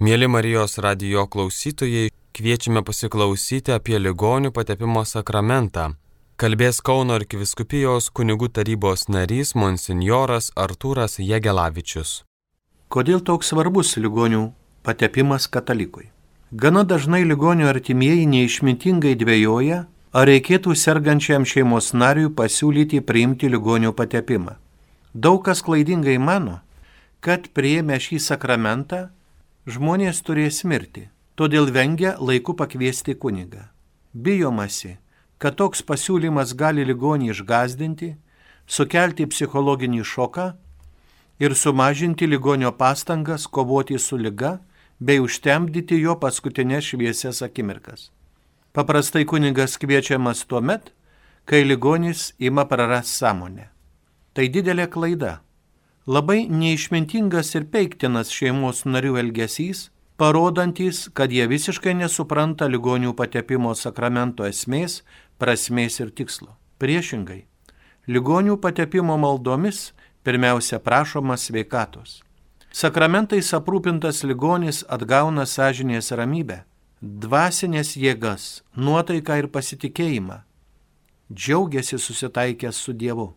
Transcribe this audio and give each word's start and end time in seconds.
Mėly 0.00 0.30
Marijos 0.32 0.78
radio 0.80 1.26
klausytojai, 1.28 2.06
kviečiame 2.32 2.80
pasiklausyti 2.88 3.74
apie 3.74 3.98
ligonių 4.00 4.48
patepimo 4.56 5.02
sakramentą. 5.04 5.82
Kalbės 6.40 6.78
Kauno 6.80 7.18
arkiviskupijos 7.20 8.06
kunigų 8.16 8.48
tarybos 8.56 9.10
narys 9.12 9.52
monsinjoras 9.52 10.48
Artūras 10.56 11.18
Jegelavičius. 11.20 12.14
Kodėl 12.88 13.20
toks 13.20 13.52
svarbus 13.52 13.92
ligonių 14.00 14.40
patepimas 14.88 15.50
katalikui? 15.52 16.08
Gana 16.64 16.86
dažnai 16.94 17.20
ligonių 17.28 17.68
artimieji 17.68 18.24
neišmintingai 18.32 19.14
dvėjoja, 19.20 19.84
ar 20.16 20.28
reikėtų 20.32 20.80
sergančiam 20.80 21.44
šeimos 21.44 21.92
nariui 21.92 22.32
pasiūlyti 22.32 23.04
priimti 23.04 23.52
ligonių 23.52 23.92
patepimą. 23.92 24.56
Daug 25.12 25.44
kas 25.44 25.60
klaidingai 25.60 26.16
mano, 26.16 26.62
kad 27.20 27.52
prieėmę 27.52 28.00
šį 28.00 28.24
sakramentą 28.32 29.10
žmonės 29.70 30.20
turės 30.26 30.64
mirti, 30.64 31.08
todėl 31.38 31.70
vengia 31.72 32.16
laiku 32.18 32.54
pakviesti 32.58 33.14
kunigą. 33.14 33.68
Bijomasi, 34.12 34.96
kad 35.38 35.56
toks 35.56 35.84
pasiūlymas 35.86 36.52
gali 36.58 36.84
ligonį 36.84 37.30
išgazdinti, 37.34 38.10
sukelti 38.66 39.26
psichologinį 39.30 40.02
šoką 40.04 40.46
ir 41.40 41.54
sumažinti 41.56 42.26
ligonio 42.26 42.72
pastangas 42.76 43.46
kovoti 43.46 43.98
su 43.98 44.18
lyga 44.18 44.58
bei 45.00 45.20
užtemdyti 45.24 46.00
jo 46.02 46.16
paskutinės 46.20 46.92
šviesias 46.92 47.40
akimirkas. 47.42 48.10
Paprastai 48.76 49.24
kunigas 49.24 49.78
kviečiamas 49.80 50.44
tuo 50.46 50.60
met, 50.60 50.92
kai 51.48 51.64
ligonis 51.64 52.34
ima 52.38 52.66
praras 52.68 53.08
sąmonę. 53.18 53.70
Tai 54.34 54.46
didelė 54.46 54.86
klaida 54.92 55.40
labai 56.10 56.48
neišmintingas 56.50 57.52
ir 57.54 57.68
peiktinas 57.70 58.32
šeimos 58.34 58.82
narių 58.82 59.12
elgesys, 59.20 59.84
parodantis, 60.18 61.04
kad 61.14 61.30
jie 61.30 61.46
visiškai 61.46 61.94
nesupranta 61.94 62.66
ligonių 62.66 63.12
patepimo 63.14 63.76
sakramento 63.78 64.48
esmės, 64.48 65.04
prasmės 65.38 66.00
ir 66.02 66.10
tikslo. 66.10 66.56
Priešingai, 66.82 67.44
ligonių 68.10 68.58
patepimo 68.58 69.14
maldomis 69.22 69.92
pirmiausia 70.26 70.82
prašoma 70.82 71.38
sveikatos. 71.38 72.18
Sakramentais 72.74 73.54
aprūpintas 73.54 74.24
ligonis 74.26 74.82
atgauna 74.90 75.46
sąžinės 75.46 76.10
ramybę, 76.18 76.64
dvasinės 77.00 77.94
jėgas, 77.94 78.64
nuotaiką 78.74 79.44
ir 79.44 79.50
pasitikėjimą. 79.54 80.42
Džiaugiasi 81.30 82.02
susitaikęs 82.02 82.82
su 82.82 82.98
Dievu 82.98 83.36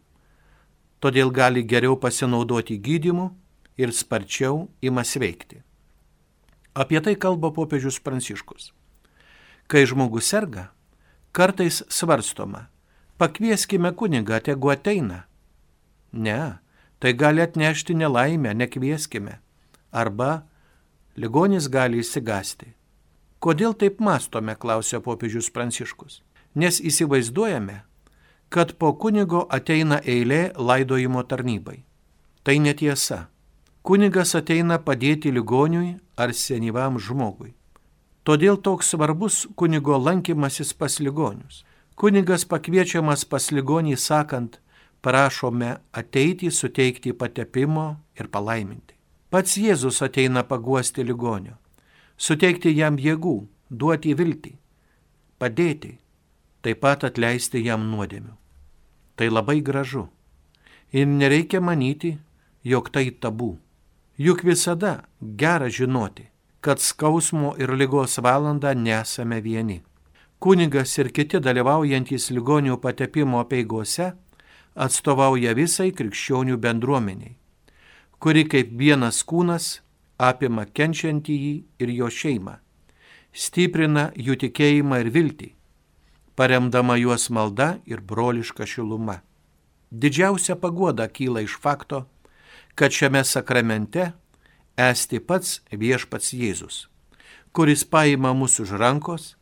todėl 1.04 1.34
gali 1.36 1.66
geriau 1.68 1.98
pasinaudoti 2.00 2.78
gydimu 2.80 3.28
ir 3.78 3.92
sparčiau 3.92 4.70
ima 4.82 5.04
sveikti. 5.04 5.60
Apie 6.74 7.02
tai 7.04 7.18
kalba 7.20 7.52
popiežius 7.54 8.00
Pranciškus. 8.00 8.72
Kai 9.68 9.84
žmogus 9.90 10.30
serga, 10.32 10.72
kartais 11.36 11.84
svarstoma, 11.92 12.70
pakvieskime 13.20 13.92
kunigą, 13.94 14.40
tegu 14.40 14.72
ateina. 14.74 15.26
Ne, 16.14 16.58
tai 17.00 17.14
gali 17.14 17.44
atnešti 17.44 17.94
nelaimę, 18.00 18.54
nekvieskime. 18.56 19.40
Arba 19.92 20.46
ligonis 21.20 21.68
gali 21.70 22.02
įsigasti. 22.02 22.74
Kodėl 23.44 23.76
taip 23.76 24.00
mastome, 24.00 24.56
klausia 24.56 25.02
popiežius 25.04 25.52
Pranciškus. 25.54 26.22
Nes 26.56 26.80
įsivaizduojame, 26.80 27.84
kad 28.54 28.76
po 28.78 28.92
kunigo 29.02 29.40
ateina 29.50 29.98
eilė 30.06 30.52
laidojimo 30.70 31.24
tarnybai. 31.26 31.80
Tai 32.46 32.54
netiesa. 32.62 33.18
Kunigas 33.82 34.36
ateina 34.38 34.78
padėti 34.78 35.32
ligoniui 35.34 35.96
ar 36.22 36.36
senyvam 36.38 37.00
žmogui. 37.02 37.56
Todėl 38.24 38.60
toks 38.68 38.92
svarbus 38.94 39.38
kunigo 39.58 39.98
lankymasis 39.98 40.76
pas 40.78 41.00
ligonius. 41.00 41.64
Kunigas 41.98 42.46
pakviečiamas 42.46 43.26
pas 43.26 43.50
ligonį 43.52 43.98
sakant, 43.98 44.60
prašome 45.02 45.72
ateiti, 45.92 46.52
suteikti 46.52 47.16
patepimo 47.18 47.88
ir 48.20 48.30
palaiminti. 48.30 48.94
Pats 49.34 49.58
Jėzus 49.58 50.04
ateina 50.06 50.46
paguosti 50.46 51.02
ligonio, 51.02 51.58
suteikti 52.18 52.78
jam 52.78 53.02
jėgų, 53.02 53.36
duoti 53.70 54.14
viltį, 54.14 54.54
padėti, 55.42 55.98
taip 56.62 56.86
pat 56.86 57.10
atleisti 57.10 57.66
jam 57.66 57.90
nuodėmių. 57.90 58.43
Tai 59.16 59.30
labai 59.30 59.62
gražu. 59.62 60.08
Ir 60.92 61.08
nereikia 61.08 61.62
manyti, 61.62 62.18
jog 62.64 62.90
tai 62.92 63.12
tabu. 63.12 63.58
Juk 64.18 64.44
visada 64.44 65.04
gera 65.22 65.70
žinoti, 65.70 66.30
kad 66.62 66.80
skausmo 66.80 67.56
ir 67.58 67.74
lygos 67.74 68.20
valandą 68.22 68.74
nesame 68.74 69.42
vieni. 69.42 69.82
Kunigas 70.40 70.98
ir 71.00 71.10
kiti 71.16 71.40
dalyvaujantys 71.40 72.30
ligonių 72.36 72.78
patepimo 72.84 73.42
peigose 73.50 74.12
atstovauja 74.76 75.54
visai 75.56 75.92
krikščionių 75.96 76.58
bendruomeniai, 76.58 77.38
kuri 78.20 78.44
kaip 78.50 78.74
vienas 78.78 79.22
kūnas 79.24 79.80
apima 80.18 80.66
kenčiantįjį 80.66 81.54
ir 81.80 81.94
jo 81.98 82.10
šeimą, 82.10 82.58
stiprina 83.32 84.10
jų 84.16 84.38
tikėjimą 84.46 85.00
ir 85.06 85.12
viltį 85.16 85.50
paremdama 86.36 86.98
juos 86.98 87.30
malda 87.30 87.78
ir 87.86 88.02
broliška 88.02 88.66
šiluma. 88.66 89.22
Didžiausia 89.92 90.56
pagoda 90.56 91.08
kyla 91.08 91.44
iš 91.46 91.58
fakto, 91.62 92.06
kad 92.76 92.92
šiame 92.92 93.24
sakramente 93.24 94.12
esti 94.78 95.20
pats 95.20 95.62
viešpats 95.72 96.34
Jėzus, 96.34 96.88
kuris 97.54 97.86
paima 97.86 98.34
mus 98.34 98.58
už 98.60 98.74
rankos, 98.82 99.36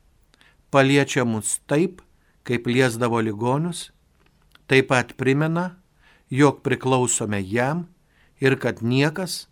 paliečia 0.71 1.23
mus 1.23 1.59
taip, 1.67 2.01
kaip 2.43 2.67
liesdavo 2.67 3.21
ligonius, 3.23 3.91
taip 4.67 4.91
pat 4.91 5.15
primena, 5.15 5.77
jog 6.27 6.59
priklausome 6.63 7.39
jam 7.39 7.87
ir 8.43 8.59
kad 8.59 8.83
niekas, 8.83 9.47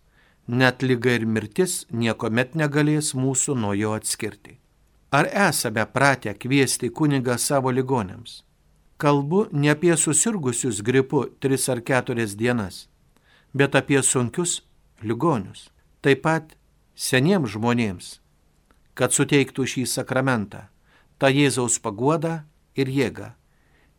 net 0.48 0.84
lyga 0.84 1.16
ir 1.16 1.26
mirtis, 1.26 1.86
niekuomet 1.92 2.56
negalės 2.60 3.14
mūsų 3.16 3.56
nuo 3.56 3.76
jo 3.78 3.96
atskirti. 3.96 4.59
Ar 5.12 5.26
esame 5.34 5.86
pratę 5.86 6.36
kviesti 6.38 6.92
kunigą 6.94 7.38
savo 7.42 7.72
ligonėms? 7.74 8.44
Kalbu 9.02 9.48
ne 9.52 9.72
apie 9.74 9.96
susirgusius 9.98 10.84
gripu 10.86 11.24
tris 11.42 11.66
ar 11.74 11.82
keturias 11.82 12.36
dienas, 12.38 12.86
bet 13.54 13.74
apie 13.74 14.04
sunkius 14.04 14.60
ligonius, 15.02 15.72
taip 16.06 16.22
pat 16.28 16.54
seniems 16.94 17.56
žmonėms, 17.56 18.20
kad 18.94 19.16
suteiktų 19.16 19.66
šį 19.66 19.88
sakramentą, 19.90 20.68
tą 21.18 21.34
Jėzaus 21.34 21.80
paguodą 21.82 22.44
ir 22.78 22.94
jėgą, 22.94 23.32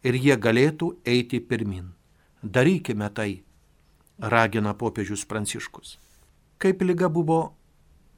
ir 0.06 0.14
jie 0.14 0.38
galėtų 0.38 0.94
eiti 1.02 1.42
pirmin. 1.42 1.90
Darykime 2.42 3.10
tai, 3.10 3.42
ragina 4.20 4.78
popiežius 4.78 5.26
Pranciškus. 5.26 5.98
Kaip 6.62 6.86
lyga 6.86 7.10
buvo 7.10 7.56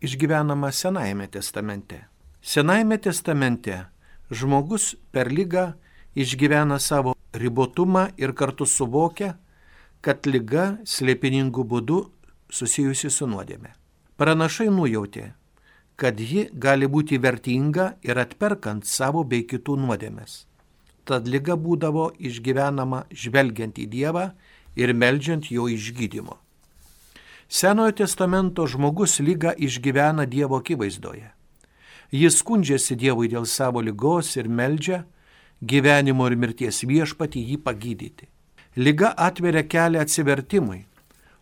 išgyvenama 0.04 0.68
Senajame 0.74 1.30
testamente? 1.32 2.11
Senajame 2.42 2.98
testamente 2.98 3.84
žmogus 4.34 4.96
per 5.14 5.30
lygą 5.30 5.72
išgyvena 6.18 6.78
savo 6.82 7.14
ribotumą 7.32 8.08
ir 8.18 8.32
kartu 8.34 8.66
suvokia, 8.66 9.36
kad 10.02 10.26
lyga 10.26 10.64
slėpiningų 10.82 11.62
būdų 11.62 11.98
susijusi 12.50 13.10
su 13.14 13.28
nuodėme. 13.30 13.70
Pranašai 14.18 14.66
nujautė, 14.74 15.32
kad 15.94 16.18
ji 16.18 16.48
gali 16.52 16.88
būti 16.90 17.20
vertinga 17.22 17.92
ir 18.02 18.18
atperkant 18.18 18.90
savo 18.90 19.22
bei 19.22 19.46
kitų 19.46 19.76
nuodėmes. 19.84 20.46
Tad 21.06 21.28
lyga 21.30 21.54
būdavo 21.54 22.08
išgyvenama 22.18 23.04
žvelgiant 23.10 23.78
į 23.78 23.86
Dievą 23.92 24.24
ir 24.74 24.94
melžiant 24.94 25.46
jo 25.50 25.68
išgydymo. 25.70 26.34
Senojo 27.46 27.94
testamento 28.02 28.66
žmogus 28.66 29.20
lygą 29.20 29.54
išgyvena 29.54 30.26
Dievo 30.26 30.58
akivaizdoje. 30.58 31.30
Jis 32.12 32.42
skundžiasi 32.42 32.96
Dievui 33.00 33.30
dėl 33.32 33.46
savo 33.48 33.80
lygos 33.80 34.34
ir 34.36 34.48
meldžia 34.48 35.02
gyvenimo 35.62 36.26
ir 36.28 36.36
mirties 36.36 36.82
viešpatį 36.84 37.44
jį 37.50 37.58
pagydyti. 37.64 38.28
Liga 38.76 39.12
atveria 39.16 39.62
kelią 39.64 40.02
atsivertimui, 40.04 40.82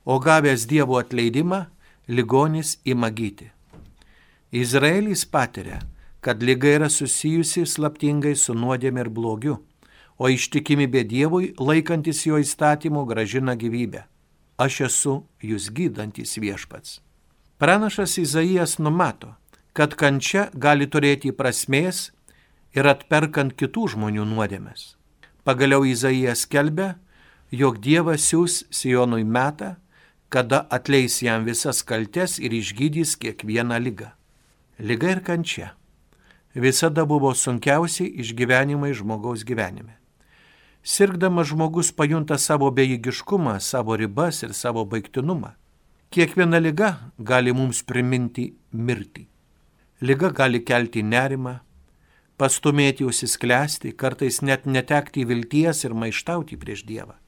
o 0.04 0.18
gavęs 0.18 0.66
Dievo 0.70 0.98
atleidimą, 0.98 1.64
ligonis 2.08 2.78
ima 2.84 3.10
gyti. 3.10 3.50
Izraelis 4.52 5.24
patiria, 5.24 5.80
kad 6.20 6.42
lyga 6.42 6.76
yra 6.76 6.88
susijusi 6.90 7.64
slaptingai 7.66 8.34
su 8.36 8.54
nuodėmė 8.54 9.06
ir 9.06 9.10
blogiu, 9.10 9.58
o 10.18 10.28
ištikimybė 10.28 11.04
Dievui, 11.08 11.52
laikantis 11.58 12.26
jo 12.26 12.38
įstatymo, 12.38 13.06
gražina 13.08 13.54
gyvybę. 13.56 14.04
Aš 14.60 14.80
esu 14.90 15.14
jūs 15.40 15.70
gydantis 15.72 16.36
viešpats. 16.36 17.00
Pranašas 17.56 18.18
Izaijas 18.20 18.76
numato, 18.78 19.32
kad 19.80 19.94
kančia 19.96 20.42
gali 20.52 20.84
turėti 20.92 21.30
prasmės 21.32 22.10
ir 22.76 22.84
atperkant 22.90 23.54
kitų 23.56 23.86
žmonių 23.94 24.26
nuodėmes. 24.28 24.82
Pagaliau 25.40 25.86
Izaijas 25.88 26.42
kelbė, 26.52 26.90
jog 27.48 27.78
Dievas 27.80 28.26
siūs 28.28 28.58
Sijonui 28.68 29.24
metą, 29.24 29.78
kada 30.28 30.66
atleis 30.68 31.22
jam 31.24 31.48
visas 31.48 31.80
kaltes 31.80 32.36
ir 32.36 32.52
išgydys 32.52 33.14
kiekvieną 33.24 33.80
lygą. 33.80 34.10
Liga 34.84 35.14
ir 35.16 35.24
kančia 35.24 35.70
visada 36.52 37.06
buvo 37.08 37.32
sunkiausi 37.32 38.04
išgyvenimai 38.20 38.92
žmogaus 38.92 39.48
gyvenime. 39.48 39.96
Sirgdamas 40.84 41.54
žmogus 41.54 41.94
pajunta 41.96 42.36
savo 42.36 42.68
bejėgiškumą, 42.68 43.56
savo 43.64 43.96
ribas 43.96 44.44
ir 44.44 44.52
savo 44.52 44.84
baigtinumą. 44.84 45.54
Kiekviena 46.12 46.60
lyga 46.60 46.96
gali 47.16 47.56
mums 47.56 47.80
priminti 47.80 48.50
mirtį. 48.76 49.29
Liga 50.00 50.30
gali 50.32 50.62
kelti 50.64 51.02
nerimą, 51.04 51.58
pastumėti 52.40 53.04
užsisklęsti, 53.04 53.92
kartais 54.00 54.40
net 54.40 54.64
netekti 54.64 55.26
vilties 55.28 55.84
ir 55.84 55.92
maištauti 55.92 56.56
prieš 56.56 56.86
Dievą. 56.88 57.18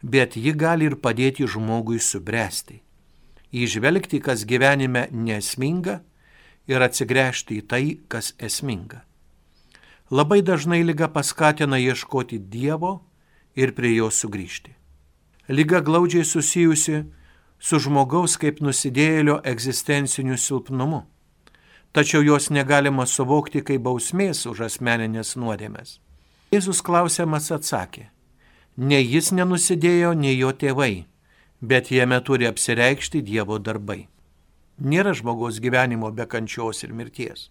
Bet 0.00 0.38
ji 0.40 0.54
gali 0.56 0.88
ir 0.88 0.96
padėti 1.04 1.44
žmogui 1.44 2.00
subręsti, 2.00 2.80
įžvelgti, 3.52 4.22
kas 4.24 4.46
gyvenime 4.48 5.04
nesminga 5.12 6.00
ir 6.66 6.80
atsigręžti 6.80 7.60
į 7.60 7.66
tai, 7.68 7.84
kas 8.08 8.32
esminga. 8.40 9.04
Labai 10.08 10.40
dažnai 10.40 10.80
lyga 10.88 11.12
paskatina 11.12 11.76
ieškoti 11.76 12.40
Dievo 12.40 13.02
ir 13.52 13.76
prie 13.76 13.98
jo 13.98 14.08
sugrįžti. 14.08 14.72
Lyga 15.52 15.84
glaudžiai 15.84 16.24
susijusi 16.24 17.04
su 17.60 17.78
žmogaus 17.84 18.40
kaip 18.40 18.64
nusidėjėlio 18.64 19.42
egzistenciniu 19.44 20.40
silpnumu 20.40 21.04
tačiau 21.92 22.22
jos 22.24 22.50
negalima 22.50 23.06
suvokti 23.06 23.62
kaip 23.64 23.84
bausmės 23.86 24.46
už 24.48 24.66
asmeninės 24.68 25.36
nuodėmės. 25.36 25.98
Jėzus 26.52 26.82
klausiamas 26.84 27.50
atsakė, 27.52 28.08
nei 28.76 29.04
jis 29.04 29.32
nenusidėjo, 29.32 30.12
nei 30.16 30.36
jo 30.36 30.52
tėvai, 30.52 31.06
bet 31.60 31.90
jame 31.92 32.20
turi 32.20 32.48
apsireikšti 32.48 33.22
Dievo 33.22 33.58
darbai. 33.58 34.06
Nėra 34.82 35.12
žmogaus 35.14 35.60
gyvenimo 35.60 36.10
be 36.12 36.26
kančios 36.26 36.82
ir 36.82 36.92
mirties. 36.92 37.50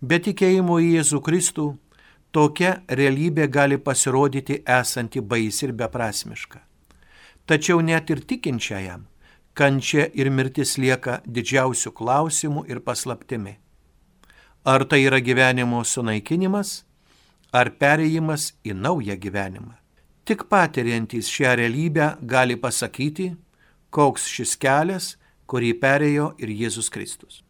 Be 0.00 0.18
tikėjimo 0.18 0.78
į 0.82 0.98
Jėzų 0.98 1.20
Kristų 1.24 1.66
tokia 2.32 2.82
realybė 2.88 3.48
gali 3.48 3.78
pasirodyti 3.78 4.62
esanti 4.66 5.20
baisi 5.20 5.66
ir 5.68 5.72
beprasmiška. 5.72 6.60
Tačiau 7.46 7.80
net 7.80 8.10
ir 8.10 8.22
tikinčiajam 8.24 9.08
kančia 9.54 10.06
ir 10.14 10.30
mirtis 10.30 10.78
lieka 10.78 11.20
didžiausių 11.26 11.92
klausimų 11.92 12.64
ir 12.70 12.80
paslaptimi. 12.80 13.58
Ar 14.64 14.84
tai 14.86 15.02
yra 15.04 15.18
gyvenimo 15.20 15.82
sunaikinimas, 15.84 16.84
ar 17.52 17.72
perėjimas 17.76 18.52
į 18.64 18.76
naują 18.78 19.16
gyvenimą. 19.20 19.74
Tik 20.24 20.46
patiriantys 20.48 21.28
šią 21.28 21.56
realybę 21.58 22.12
gali 22.22 22.56
pasakyti, 22.56 23.32
koks 23.90 24.28
šis 24.30 24.54
kelias, 24.56 25.16
kurį 25.50 25.74
perėjo 25.82 26.32
ir 26.40 26.48
Jėzus 26.48 26.88
Kristus. 26.94 27.42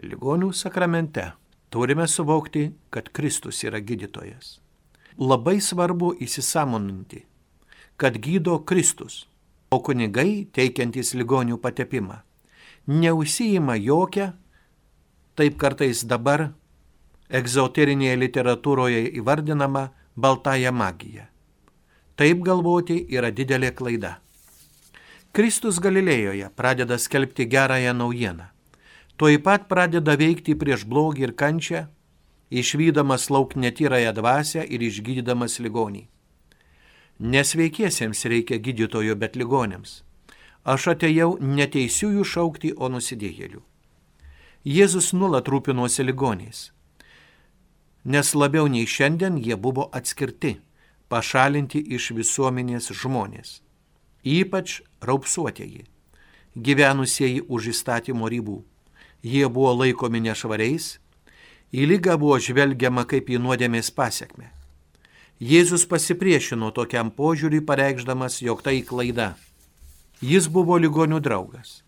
Ligonių 0.00 0.50
sakramente 0.56 1.28
turime 1.70 2.08
suvokti, 2.08 2.70
kad 2.90 3.12
Kristus 3.12 3.60
yra 3.68 3.78
gydytojas. 3.84 4.58
Labai 5.20 5.60
svarbu 5.60 6.14
įsisamoninti, 6.24 7.26
kad 8.00 8.16
gydo 8.16 8.56
Kristus 8.64 9.26
o 9.70 9.78
kunigai, 9.86 10.48
teikiantys 10.52 11.14
ligonių 11.14 11.58
patepimą, 11.62 12.16
neusijima 12.90 13.76
jokią, 13.78 14.32
taip 15.38 15.58
kartais 15.60 16.02
dabar 16.10 16.48
egzoterinėje 17.30 18.16
literatūroje 18.24 19.04
įvardinama 19.20 19.84
baltąją 20.16 20.72
magiją. 20.74 21.28
Taip 22.18 22.42
galvoti 22.44 22.98
yra 23.14 23.30
didelė 23.30 23.70
klaida. 23.72 24.18
Kristus 25.32 25.78
Galilėjoje 25.78 26.50
pradeda 26.58 26.98
skelbti 26.98 27.46
gerąją 27.46 27.94
naujieną. 27.94 28.50
Tuoj 29.16 29.38
pat 29.46 29.68
pradeda 29.70 30.16
veikti 30.18 30.56
prieš 30.58 30.82
blogį 30.90 31.28
ir 31.28 31.32
kančią, 31.38 31.84
išvydamas 32.50 33.30
lauk 33.30 33.54
netyrąją 33.54 34.12
dvasę 34.16 34.64
ir 34.66 34.82
išgydydamas 34.82 35.60
ligonį. 35.62 36.08
Nesveikiesiems 37.20 38.24
reikia 38.24 38.56
gydytojo, 38.56 39.12
bet 39.20 39.34
ligonėms. 39.36 39.98
Aš 40.64 40.86
atėjau 40.94 41.34
neteisiųjų 41.40 42.24
šaukti, 42.24 42.70
o 42.76 42.88
nusidėjėlių. 42.88 43.60
Jėzus 44.64 45.12
nuolat 45.12 45.48
rūpinosi 45.48 46.04
ligoniais. 46.04 46.70
Nes 48.04 48.32
labiau 48.34 48.68
nei 48.72 48.88
šiandien 48.88 49.36
jie 49.36 49.56
buvo 49.56 49.90
atskirti, 49.92 50.54
pašalinti 51.12 51.80
iš 51.96 52.10
visuomenės 52.16 52.88
žmonės. 53.02 53.60
Ypač 54.24 54.80
raupsuotieji, 55.04 55.84
gyvenusieji 56.56 57.44
už 57.48 57.72
įstatymo 57.74 58.28
ribų. 58.32 58.62
Jie 59.20 59.44
buvo 59.48 59.74
laikomi 59.82 60.24
nešvariais, 60.24 60.96
į 61.72 61.84
lygą 61.84 62.16
buvo 62.16 62.40
žvelgiama 62.40 63.04
kaip 63.04 63.28
į 63.28 63.40
nuodėmės 63.44 63.92
pasiekmę. 63.92 64.48
Jėzus 65.40 65.86
pasipriešino 65.88 66.68
tokiam 66.76 67.08
požiūriui, 67.16 67.62
pareikšdamas, 67.64 68.42
jog 68.44 68.60
tai 68.60 68.82
klaida. 68.84 69.38
Jis 70.20 70.50
buvo 70.52 70.76
ligonių 70.76 71.16
draugas. 71.24 71.80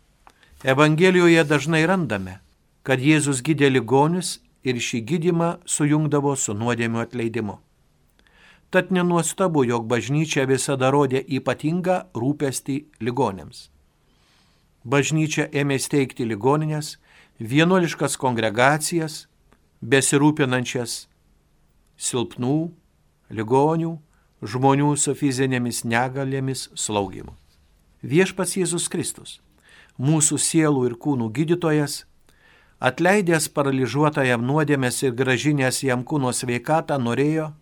Evangelijoje 0.64 1.44
dažnai 1.44 1.82
randame, 1.84 2.38
kad 2.82 2.96
Jėzus 3.04 3.42
gydė 3.44 3.68
ligonius 3.68 4.38
ir 4.64 4.80
šį 4.80 5.02
gydimą 5.04 5.50
sujungdavo 5.68 6.32
su 6.32 6.56
nuodėmių 6.56 7.04
atleidimu. 7.04 7.58
Tad 8.72 8.88
nenuostabu, 8.88 9.66
jog 9.68 9.84
bažnyčia 9.84 10.48
visada 10.48 10.88
rodė 10.88 11.20
ypatingą 11.20 11.98
rūpestį 12.16 12.76
ligonėms. 13.04 13.66
Bažnyčia 14.82 15.50
ėmė 15.52 15.76
steigti 15.76 16.24
ligoninės, 16.24 16.96
vienuoliškas 17.36 18.16
kongregacijas, 18.16 19.26
besirūpinančias 19.84 21.02
silpnų, 22.00 22.72
ligonių, 23.32 23.96
žmonių 24.42 24.92
su 24.98 25.14
fizinėmis 25.16 25.82
negalėmis 25.88 26.68
slaugimu. 26.74 27.34
Viešpats 28.02 28.56
Jėzus 28.58 28.88
Kristus, 28.90 29.40
mūsų 29.98 30.38
sielų 30.42 30.86
ir 30.90 30.96
kūnų 30.98 31.30
gydytojas, 31.36 32.02
atleidęs 32.82 33.46
paralyžiuotajam 33.54 34.42
nuodėmės 34.42 35.02
ir 35.06 35.14
gražinės 35.14 35.82
jam 35.86 36.02
kūno 36.02 36.32
sveikatą, 36.34 36.98
norėjo, 36.98 37.52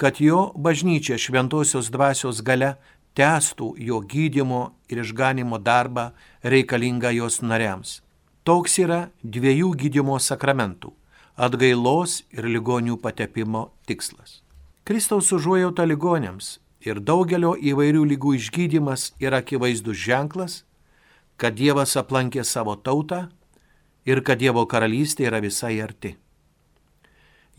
kad 0.00 0.22
jo 0.24 0.48
bažnyčia 0.56 1.18
šventosios 1.20 1.90
dvasios 1.92 2.40
gale 2.40 2.76
tęstų 3.18 3.74
jo 3.82 4.00
gydimo 4.00 4.62
ir 4.88 5.02
išganimo 5.02 5.58
darbą 5.58 6.12
reikalingą 6.42 7.12
jos 7.18 7.42
nariams. 7.42 7.98
Toks 8.46 8.78
yra 8.80 9.00
dviejų 9.22 9.74
gydimo 9.76 10.16
sakramentų- 10.16 10.94
atgailos 11.46 12.22
ir 12.32 12.44
ligonių 12.48 12.96
patepimo 12.96 13.70
tikslas. 13.86 14.40
Kristaus 14.88 15.26
užuojauta 15.36 15.84
ligonėms 15.84 16.46
ir 16.80 16.96
daugelio 17.04 17.50
įvairių 17.70 18.06
lygų 18.08 18.30
išgydymas 18.38 19.02
yra 19.20 19.42
akivaizdus 19.42 19.98
ženklas, 20.00 20.54
kad 21.36 21.58
Dievas 21.58 21.92
aplankė 22.00 22.40
savo 22.40 22.72
tautą 22.72 23.26
ir 24.08 24.22
kad 24.24 24.40
Dievo 24.40 24.64
karalystė 24.64 25.26
yra 25.28 25.42
visai 25.44 25.74
arti. 25.84 26.14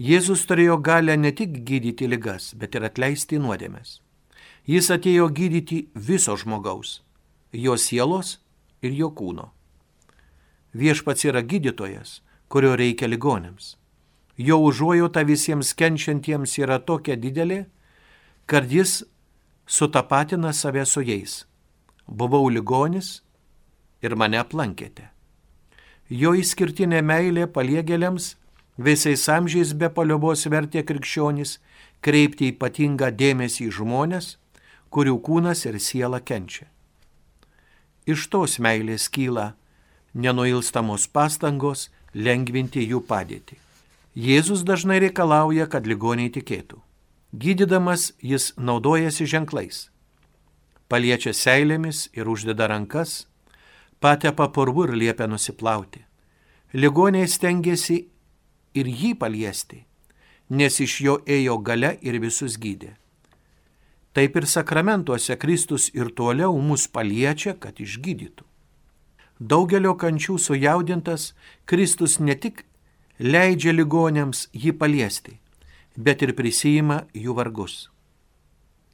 Jėzus 0.02 0.48
turėjo 0.50 0.80
galę 0.82 1.20
ne 1.22 1.30
tik 1.30 1.60
gydyti 1.70 2.10
ligas, 2.10 2.56
bet 2.58 2.74
ir 2.74 2.88
atleisti 2.90 3.38
nuodėmės. 3.38 4.00
Jis 4.66 4.90
atėjo 4.98 5.30
gydyti 5.30 5.84
viso 5.94 6.34
žmogaus, 6.34 7.04
jo 7.54 7.78
sielos 7.78 8.40
ir 8.82 8.98
jo 9.04 9.12
kūno. 9.14 9.52
Viešpats 10.74 11.30
yra 11.30 11.46
gydytojas, 11.46 12.24
kurio 12.50 12.74
reikia 12.74 13.06
ligonėms. 13.06 13.76
Jo 14.40 14.58
užuojauta 14.64 15.26
visiems 15.28 15.74
kenčiantiems 15.76 16.56
yra 16.64 16.80
tokia 16.80 17.18
didelė, 17.20 17.66
kad 18.48 18.72
jis 18.72 19.04
sutapatina 19.68 20.54
save 20.54 20.86
su 20.86 21.04
jais. 21.04 21.44
Buvau 22.08 22.48
ligonis 22.50 23.20
ir 24.02 24.16
mane 24.16 24.40
aplankėte. 24.40 25.10
Jo 26.10 26.34
įskirtinė 26.40 27.04
meilė 27.06 27.46
paliegėliams 27.52 28.32
visais 28.80 29.28
amžiais 29.30 29.76
be 29.76 29.92
paliobos 29.94 30.48
vertė 30.50 30.86
krikščionis 30.88 31.60
kreipti 32.02 32.54
ypatingą 32.54 33.12
dėmesį 33.12 33.68
į 33.68 33.76
žmonės, 33.82 34.38
kurių 34.90 35.20
kūnas 35.22 35.68
ir 35.68 35.78
siela 35.84 36.24
kenčia. 36.24 36.66
Iš 38.10 38.30
tos 38.34 38.58
meilės 38.58 39.12
kyla 39.14 39.52
nenuilstamos 40.16 41.06
pastangos 41.14 41.90
lengvinti 42.16 42.88
jų 42.88 43.04
padėtį. 43.06 43.60
Jėzus 44.20 44.66
dažnai 44.68 44.98
reikalauja, 45.00 45.64
kad 45.72 45.86
ligoniai 45.88 46.28
tikėtų. 46.36 46.82
Gydydamas 47.32 48.10
jis 48.20 48.52
naudojasi 48.58 49.28
ženklais. 49.32 49.78
Paliečia 50.92 51.32
seilėmis 51.32 52.10
ir 52.18 52.28
uždeda 52.28 52.68
rankas, 52.68 53.30
patepa 54.04 54.50
purvų 54.52 54.90
ir 54.90 54.96
liepia 55.04 55.30
nusiplauti. 55.32 56.04
Ligoniai 56.74 57.30
stengiasi 57.32 58.00
ir 58.76 58.90
jį 58.92 59.14
paliesti, 59.22 59.86
nes 60.50 60.80
iš 60.84 61.00
jo 61.06 61.16
ėjo 61.24 61.56
gale 61.64 61.96
ir 62.02 62.20
visus 62.20 62.58
gydė. 62.60 62.98
taip 64.14 64.36
ir 64.36 64.46
sakramentuose 64.46 65.38
Kristus 65.40 65.90
ir 65.94 66.10
toliau 66.12 66.58
mus 66.60 66.88
paliečia, 66.88 67.54
kad 67.54 67.80
išgydytų. 67.80 68.44
Daugelio 69.40 69.94
kančių 69.96 70.36
sujaudintas 70.38 71.34
Kristus 71.66 72.20
ne 72.20 72.36
tik 72.36 72.66
leidžia 73.20 73.74
ligonėms 73.76 74.48
jį 74.56 74.72
paliesti, 74.80 75.36
bet 76.00 76.24
ir 76.24 76.32
prisijima 76.36 77.04
jų 77.12 77.36
vargus. 77.36 77.90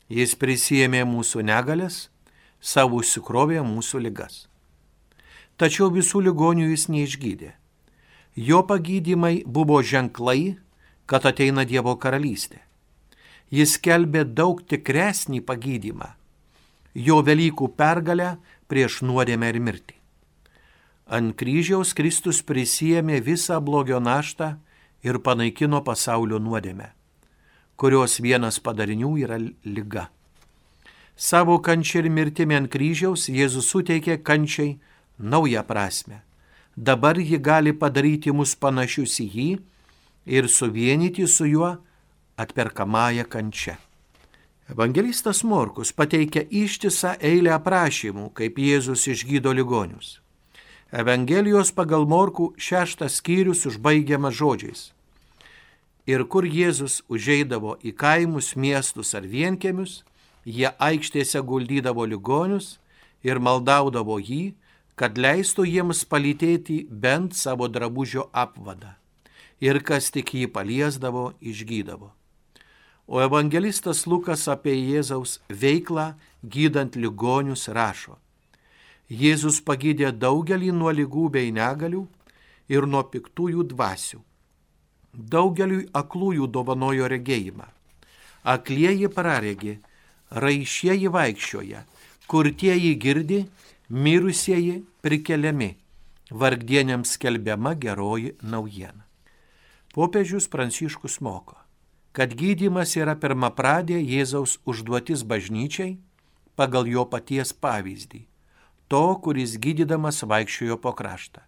Jis 0.09 0.33
prisijėmė 0.37 1.03
mūsų 1.05 1.45
negalės, 1.45 2.09
savo 2.59 3.01
užsikrovė 3.01 3.61
mūsų 3.61 4.01
ligas. 4.01 4.47
Tačiau 5.57 5.91
visų 5.93 6.23
ligonių 6.25 6.71
jis 6.73 6.87
neišgydė. 6.89 7.53
Jo 8.35 8.63
pagydymai 8.67 9.45
buvo 9.45 9.79
ženklai, 9.81 10.57
kad 11.05 11.25
ateina 11.25 11.63
Dievo 11.63 11.95
karalystė. 11.95 12.59
Jis 13.53 13.77
kelbė 13.77 14.25
daug 14.25 14.61
tikresnį 14.65 15.41
pagydymą- 15.45 16.09
jo 17.07 17.21
Velykų 17.21 17.69
pergalę 17.77 18.37
prieš 18.67 19.01
nuodėmę 19.05 19.49
ir 19.53 19.59
mirtį. 19.61 19.94
Ant 21.05 21.35
kryžiaus 21.37 21.93
Kristus 21.93 22.39
prisijėmė 22.41 23.19
visą 23.21 23.59
blogio 23.61 23.99
naštą 24.01 24.55
ir 25.05 25.19
panaikino 25.21 25.83
pasaulio 25.85 26.39
nuodėmę, 26.41 26.87
kurios 27.77 28.17
vienas 28.25 28.57
padarinių 28.57 29.11
yra 29.21 29.37
lyga. 29.37 30.07
Savo 31.15 31.59
kančia 31.61 32.01
ir 32.01 32.09
mirtimi 32.09 32.57
ant 32.57 32.71
kryžiaus 32.73 33.27
Jėzus 33.29 33.69
suteikė 33.69 34.17
kančiai 34.25 34.79
naują 35.19 35.61
prasme. 35.63 36.23
Dabar 36.75 37.21
ji 37.21 37.37
gali 37.37 37.71
padaryti 37.71 38.33
mus 38.33 38.55
panašius 38.57 39.19
į 39.21 39.29
jį 39.37 39.47
ir 40.25 40.49
suvienyti 40.49 41.29
su 41.29 41.45
juo 41.45 41.75
atperkamąją 42.35 43.29
kančią. 43.29 43.77
Evangelistas 44.73 45.45
Morkus 45.45 45.93
pateikia 45.93 46.47
ištisą 46.49 47.13
eilę 47.21 47.53
aprašymų, 47.61 48.31
kaip 48.33 48.57
Jėzus 48.57 49.05
išgydo 49.05 49.53
ligonius. 49.53 50.24
Evangelijos 50.95 51.73
pagal 51.75 52.05
Morkų 52.07 52.53
šeštas 52.55 53.17
skyrius 53.19 53.65
užbaigiamas 53.67 54.37
žodžiais. 54.37 54.83
Ir 56.07 56.23
kur 56.31 56.47
Jėzus 56.47 57.01
užeidavo 57.11 57.73
į 57.83 57.91
kaimus, 57.99 58.53
miestus 58.55 59.11
ar 59.19 59.27
vienkemius, 59.27 60.05
jie 60.47 60.71
aikštėse 60.71 61.41
guldydavo 61.43 62.05
ligonius 62.07 62.77
ir 63.27 63.43
maldaudavo 63.43 64.21
jį, 64.23 64.55
kad 64.95 65.19
leistų 65.19 65.67
jiems 65.67 66.05
palytėti 66.07 66.85
bent 66.87 67.35
savo 67.35 67.67
drabužio 67.67 68.29
apvadą. 68.31 68.95
Ir 69.59 69.83
kas 69.83 70.07
tik 70.15 70.31
jį 70.31 70.47
paliesdavo, 70.47 71.33
išgydavo. 71.43 72.13
O 73.11 73.19
evangelistas 73.19 74.07
Lukas 74.07 74.47
apie 74.47 74.79
Jėzaus 74.79 75.41
veiklą 75.51 76.13
gydant 76.39 76.95
ligonius 76.95 77.67
rašo. 77.67 78.15
Jėzus 79.05 79.59
pagydė 79.61 80.09
daugelį 80.17 80.71
nuo 80.73 80.89
lygų 80.89 81.29
bei 81.29 81.51
negalių 81.53 82.07
ir 82.73 82.87
nuo 82.89 83.03
piktųjų 83.05 83.67
dvasių. 83.69 84.17
Daugeliui 85.13 85.85
aklųjų 85.93 86.47
dovanojo 86.49 87.05
regėjimą. 87.07 87.67
Aklieji 88.43 89.07
praregi, 89.13 89.77
raišieji 90.31 91.07
vaikščioja, 91.13 91.85
kurtieji 92.27 92.95
girdi, 92.97 93.45
mirusieji 93.89 94.83
prikeliami, 95.05 95.75
vargdieniams 96.31 97.13
skelbiama 97.13 97.75
geroji 97.77 98.33
naujiena. 98.41 99.05
Popiežius 99.93 100.49
Pranciškus 100.49 101.21
moko, 101.21 101.55
kad 102.11 102.33
gydimas 102.33 102.97
yra 102.97 103.13
pirmapradė 103.15 104.01
Jėzaus 104.01 104.57
užduotis 104.65 105.23
bažnyčiai 105.23 105.99
pagal 106.57 106.89
jo 106.89 107.05
paties 107.05 107.53
pavyzdį 107.53 108.25
to, 108.87 109.03
kuris 109.23 109.57
gydydamas 109.61 110.23
vaikščiojo 110.23 110.77
po 110.81 110.93
kraštą. 110.97 111.43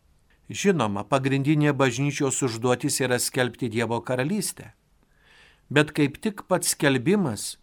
Žinoma, 0.47 1.03
pagrindinė 1.03 1.73
bažnyčios 1.75 2.39
užduotis 2.45 3.01
yra 3.03 3.19
skelbti 3.19 3.67
Dievo 3.69 3.99
karalystę. 4.01 4.71
Bet 5.69 5.91
kaip 5.91 6.21
tik 6.23 6.45
pats 6.47 6.71
skelbimas 6.71 7.57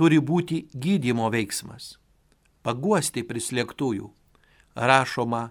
turi 0.00 0.18
būti 0.18 0.64
gydimo 0.72 1.28
veiksmas. 1.32 1.98
Paguosti 2.64 3.24
prislėgtųjų. 3.28 4.08
Rašoma 4.72 5.50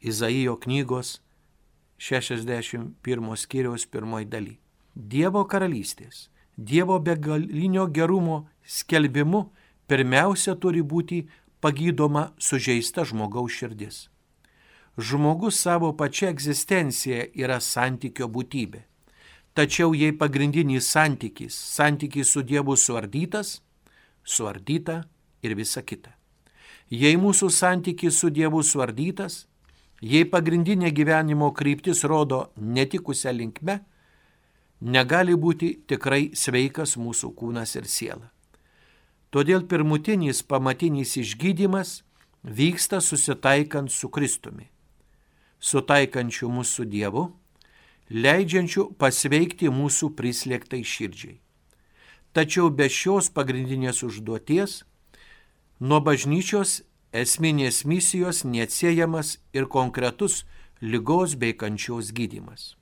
Izaijo 0.00 0.56
knygos 0.56 1.18
61 1.98 3.36
skyriaus 3.36 3.84
pirmoji 3.84 4.28
daly. 4.32 4.56
Dievo 4.96 5.44
karalystės, 5.44 6.30
Dievo 6.56 6.96
begalinio 6.98 7.84
gerumo 7.92 8.46
skelbimu 8.64 9.50
pirmiausia 9.88 10.54
turi 10.56 10.80
būti 10.80 11.26
pagydoma 11.66 12.28
sužeista 12.38 13.02
žmogaus 13.04 13.50
širdis. 13.58 13.96
Žmogus 14.98 15.58
savo 15.58 15.88
pačia 15.98 16.28
egzistencija 16.30 17.24
yra 17.34 17.56
santykio 17.60 18.28
būtybė. 18.30 18.84
Tačiau 19.56 19.96
jei 19.98 20.12
pagrindinis 20.14 20.86
santykis, 20.94 21.56
santykis 21.56 22.30
su 22.30 22.44
Dievu 22.46 22.76
suardytas, 22.78 23.56
suardyta 24.22 25.00
ir 25.42 25.56
visa 25.58 25.82
kita. 25.82 26.14
Jei 26.90 27.18
mūsų 27.18 27.50
santykis 27.50 28.22
su 28.22 28.30
Dievu 28.30 28.62
suardytas, 28.62 29.48
jei 30.00 30.22
pagrindinė 30.22 30.94
gyvenimo 30.94 31.50
kryptis 31.50 32.04
rodo 32.04 32.44
netikusią 32.56 33.34
linkme, 33.34 33.80
negali 34.80 35.34
būti 35.34 35.74
tikrai 35.90 36.30
sveikas 36.30 36.94
mūsų 36.94 37.34
kūnas 37.34 37.74
ir 37.74 37.90
siela. 37.90 38.35
Todėl 39.34 39.66
pirmutinis 39.66 40.42
pamatinis 40.46 41.16
išgydymas 41.18 42.02
vyksta 42.46 43.00
susitaikant 43.02 43.90
su 43.90 44.08
Kristumi, 44.08 44.68
sutaikančiu 45.58 46.48
mūsų 46.52 46.86
Dievu, 46.86 47.24
leidžiančiu 48.10 48.92
pasveikti 49.00 49.70
mūsų 49.72 50.12
prislėgtai 50.14 50.82
širdžiai. 50.86 51.40
Tačiau 52.36 52.70
be 52.70 52.86
šios 52.92 53.30
pagrindinės 53.34 54.04
užduoties 54.06 54.82
nuo 55.80 55.98
bažnyčios 56.04 56.82
esminės 57.16 57.82
misijos 57.88 58.44
neatsiejamas 58.44 59.38
ir 59.56 59.66
konkretus 59.66 60.44
lygos 60.80 61.34
bei 61.34 61.56
kančios 61.56 62.12
gydimas. 62.12 62.76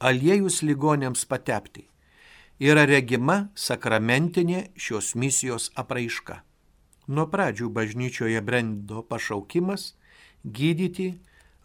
Aliejus 0.00 0.62
ligonėms 0.64 1.26
patepti 1.28 1.84
yra 2.60 2.84
regima 2.84 3.48
sakramentinė 3.56 4.66
šios 4.76 5.14
misijos 5.16 5.70
apraiška. 5.80 6.42
Nuo 7.08 7.24
pradžių 7.32 7.70
bažnyčioje 7.72 8.40
brendo 8.44 9.00
pašaukimas 9.08 9.94
gydyti, 10.44 11.14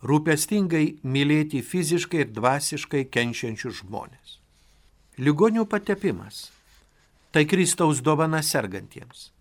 rūpestingai 0.05 1.01
mylėti 1.03 1.59
fiziškai 1.61 2.21
ir 2.23 2.31
dvasiškai 2.31 3.03
kenčiančius 3.11 3.81
žmonės. 3.83 4.39
Ligonių 5.19 5.65
patepimas- 5.67 6.51
tai 7.31 7.43
Kristaus 7.45 7.99
dovana 8.01 8.41
sergantiems. 8.41 9.31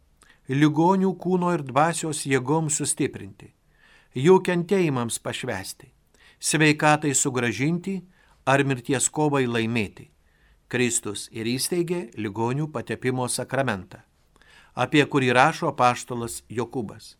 Ligonių 0.48 1.14
kūno 1.16 1.54
ir 1.54 1.62
dvasios 1.62 2.26
jėgoms 2.26 2.82
sustiprinti, 2.82 3.52
jų 4.14 4.42
kentėjimams 4.42 5.18
pašvesti, 5.22 5.86
sveikatai 6.40 7.14
sugražinti 7.14 8.02
ar 8.44 8.64
mirties 8.64 9.08
kovai 9.08 9.46
laimėti 9.46 10.13
Kristus 10.68 11.28
ir 11.32 11.48
įsteigė 11.48 12.08
ligonių 12.16 12.70
patepimo 12.72 13.26
sakramentą, 13.28 14.00
apie 14.74 15.04
kurį 15.06 15.32
rašo 15.36 15.72
paštalas 15.76 16.42
Jokubas. 16.48 17.14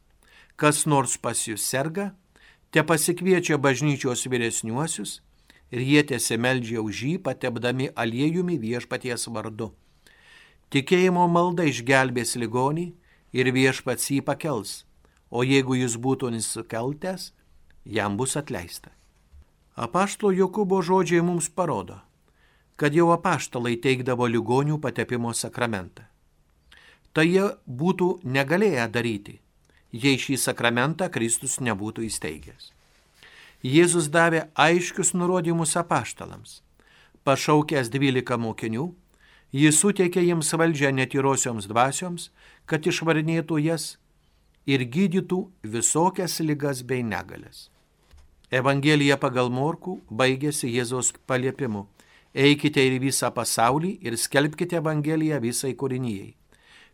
Kas 0.57 0.85
nors 0.87 1.17
pas 1.19 1.39
jūs 1.47 1.67
serga, 1.67 2.13
te 2.71 2.83
pasikviečia 2.83 3.59
bažnyčios 3.59 4.27
vyresniuosius 4.31 5.21
ir 5.75 5.81
jie 5.83 6.03
tiesimeldžia 6.11 6.83
už 6.83 7.03
jį, 7.07 7.15
patepdami 7.23 7.91
aliejumi 7.95 8.59
viešpaties 8.63 9.27
vardu. 9.35 9.73
Tikėjimo 10.71 11.27
malda 11.31 11.67
išgelbės 11.71 12.35
ligonį 12.41 12.89
ir 13.35 13.51
viešpats 13.55 14.11
jį 14.11 14.21
pakels, 14.27 14.85
o 15.31 15.43
jeigu 15.43 15.77
jis 15.79 15.99
būtų 15.99 16.31
nusikaltęs, 16.35 17.33
jam 17.85 18.17
bus 18.17 18.37
atleista. 18.39 18.91
Apaštalo 19.75 20.31
Jokūbo 20.31 20.81
žodžiai 20.87 21.23
mums 21.27 21.51
parodo, 21.51 21.99
kad 22.77 22.95
jau 22.95 23.11
apaštalai 23.15 23.77
teikdavo 23.79 24.27
ligonių 24.27 24.81
patepimo 24.83 25.33
sakramentą. 25.35 26.07
Tai 27.15 27.25
jie 27.29 27.47
būtų 27.67 28.09
negalėję 28.27 28.87
daryti, 28.91 29.37
jei 29.93 30.19
šį 30.19 30.39
sakramentą 30.43 31.07
Kristus 31.15 31.61
nebūtų 31.63 32.09
įsteigęs. 32.09 32.73
Jėzus 33.65 34.11
davė 34.13 34.49
aiškius 34.59 35.15
nurodymus 35.15 35.77
apaštalams. 35.81 36.61
Pašaukęs 37.25 37.89
dvylika 37.89 38.37
mokinių, 38.37 38.91
jis 39.55 39.79
suteikė 39.81 40.21
jiems 40.27 40.51
valdžią 40.53 40.91
netyrosioms 40.99 41.71
dvasioms, 41.71 42.29
kad 42.67 42.85
išvarnėtų 42.85 43.63
jas 43.65 43.95
ir 44.67 44.85
gydytų 44.85 45.39
visokias 45.63 46.41
ligas 46.43 46.83
bei 46.83 47.07
negalės. 47.07 47.71
Evangelija 48.51 49.17
pagal 49.17 49.49
Morkų 49.49 50.01
baigėsi 50.11 50.69
Jėzaus 50.75 51.15
paliepimu 51.27 51.87
Eikite 52.35 52.83
į 52.83 52.99
visą 52.99 53.31
pasaulį 53.31 53.93
ir 54.03 54.17
skelbkite 54.19 54.81
Evangeliją 54.81 55.39
visai 55.39 55.71
kūrinyjei. 55.79 56.33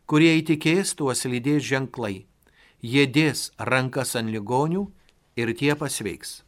Kurie 0.04 0.34
įtikės, 0.36 0.92
tuos 0.98 1.24
lydės 1.24 1.64
ženklai. 1.64 2.26
Jie 2.84 3.06
dės 3.08 3.48
rankas 3.56 4.12
ant 4.20 4.28
ligonių 4.28 4.84
ir 5.40 5.52
tie 5.56 5.72
pasveiks. 5.80 6.42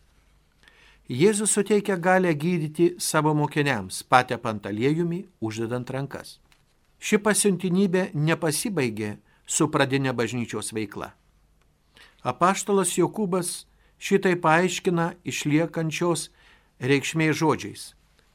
Jėzus 1.08 1.56
suteikia 1.56 1.96
galę 1.96 2.34
gydyti 2.36 2.94
savo 2.98 3.32
mokiniams, 3.34 4.02
patepant 4.04 4.66
aliejumi, 4.68 5.24
uždedant 5.40 5.88
rankas. 5.90 6.36
Ši 7.00 7.18
pasiuntinybė 7.24 8.10
nepasibaigė 8.14 9.16
su 9.46 9.70
pradinė 9.72 10.12
bažnyčios 10.12 10.72
veikla. 10.76 11.14
Apaštalas 12.22 12.92
Jokūbas 13.00 13.64
šitai 13.98 14.36
paaiškina 14.36 15.14
išliekančios 15.24 16.28
reikšmės 16.78 17.40
žodžiais. 17.40 17.88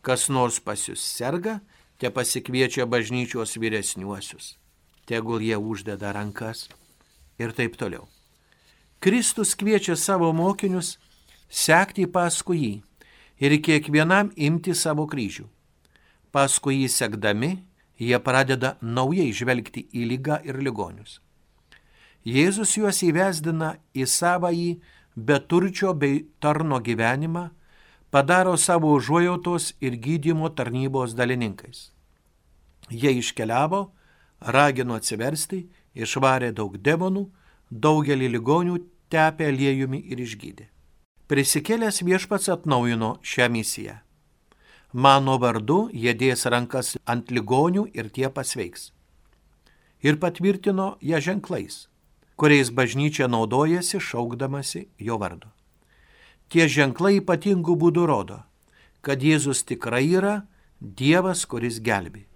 Kas 0.07 0.29
nors 0.31 0.61
pas 0.63 0.79
jūs 0.79 1.03
serga, 1.03 1.57
te 1.99 2.07
pasikviečia 2.07 2.85
bažnyčios 2.87 3.57
vyresniuosius. 3.59 4.55
Tegul 5.03 5.43
jie 5.43 5.57
uždeda 5.59 6.13
rankas 6.15 6.69
ir 7.35 7.51
taip 7.51 7.75
toliau. 7.75 8.07
Kristus 9.03 9.51
kviečia 9.59 9.97
savo 9.99 10.31
mokinius 10.33 10.95
sekti 11.49 12.07
paskui 12.07 12.61
jį 12.63 12.73
ir 13.43 13.57
kiekvienam 13.59 14.31
imti 14.35 14.75
savo 14.75 15.05
kryžių. 15.11 15.45
Paskui 16.31 16.81
jį 16.81 16.87
sekdami, 16.91 17.51
jie 17.99 18.17
pradeda 18.23 18.77
naujai 18.81 19.29
žvelgti 19.33 19.87
į 19.91 20.07
lygą 20.13 20.39
ir 20.47 20.61
ligonius. 20.63 21.19
Jėzus 22.27 22.77
juos 22.79 23.03
įvesdina 23.03 23.75
į 23.95 24.07
savąjį 24.07 24.71
beturčio 25.15 25.93
bei 25.93 26.25
tarno 26.39 26.79
gyvenimą, 26.83 27.49
padaro 28.09 28.57
savo 28.57 28.93
užuojautos 28.93 29.73
ir 29.81 29.97
gydymo 29.97 30.49
tarnybos 30.49 31.15
dalininkais. 31.15 31.91
Jie 32.89 33.11
iškeliavo, 33.19 33.81
ragino 34.39 34.95
atsiversti, 34.95 35.65
išvarė 35.95 36.53
daug 36.55 36.77
demonų, 36.77 37.25
daugelį 37.71 38.31
ligonių 38.35 38.77
tepė 39.11 39.51
aliejumi 39.51 40.03
ir 40.11 40.23
išgydė. 40.23 40.69
Prisikėlęs 41.27 42.03
viešpats 42.07 42.47
atnaujino 42.53 43.17
šią 43.21 43.49
misiją. 43.51 43.97
Mano 44.93 45.35
vardu 45.37 45.89
jie 45.91 46.13
dės 46.15 46.47
rankas 46.47 46.95
ant 47.05 47.31
ligonių 47.31 47.89
ir 47.93 48.07
tie 48.15 48.31
pasveiks. 48.31 48.93
Ir 49.99 50.15
patvirtino 50.21 50.95
ją 51.03 51.19
ženklais 51.19 51.87
kuriais 52.37 52.69
bažnyčia 52.69 53.27
naudojasi 53.27 53.99
šaukdamasi 53.99 54.87
jo 54.99 55.17
vardu. 55.17 55.49
Tie 56.47 56.67
ženklai 56.71 57.17
ypatingų 57.19 57.75
būdų 57.75 58.05
rodo, 58.07 58.39
kad 59.01 59.23
Jėzus 59.23 59.65
tikrai 59.67 60.05
yra 60.07 60.47
Dievas, 60.79 61.43
kuris 61.45 61.81
gelbi. 61.83 62.27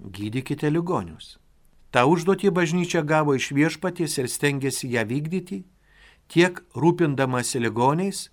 Gydykite 0.00 0.70
ligonius. 0.72 1.36
Ta 1.94 2.02
užduotį 2.10 2.50
bažnyčia 2.50 3.04
gavo 3.06 3.36
iš 3.38 3.52
viešpaties 3.54 4.18
ir 4.18 4.26
stengiasi 4.26 4.90
ją 4.90 5.04
vykdyti, 5.06 5.62
tiek 6.26 6.58
rūpindamasi 6.74 7.62
ligoniais, 7.62 8.30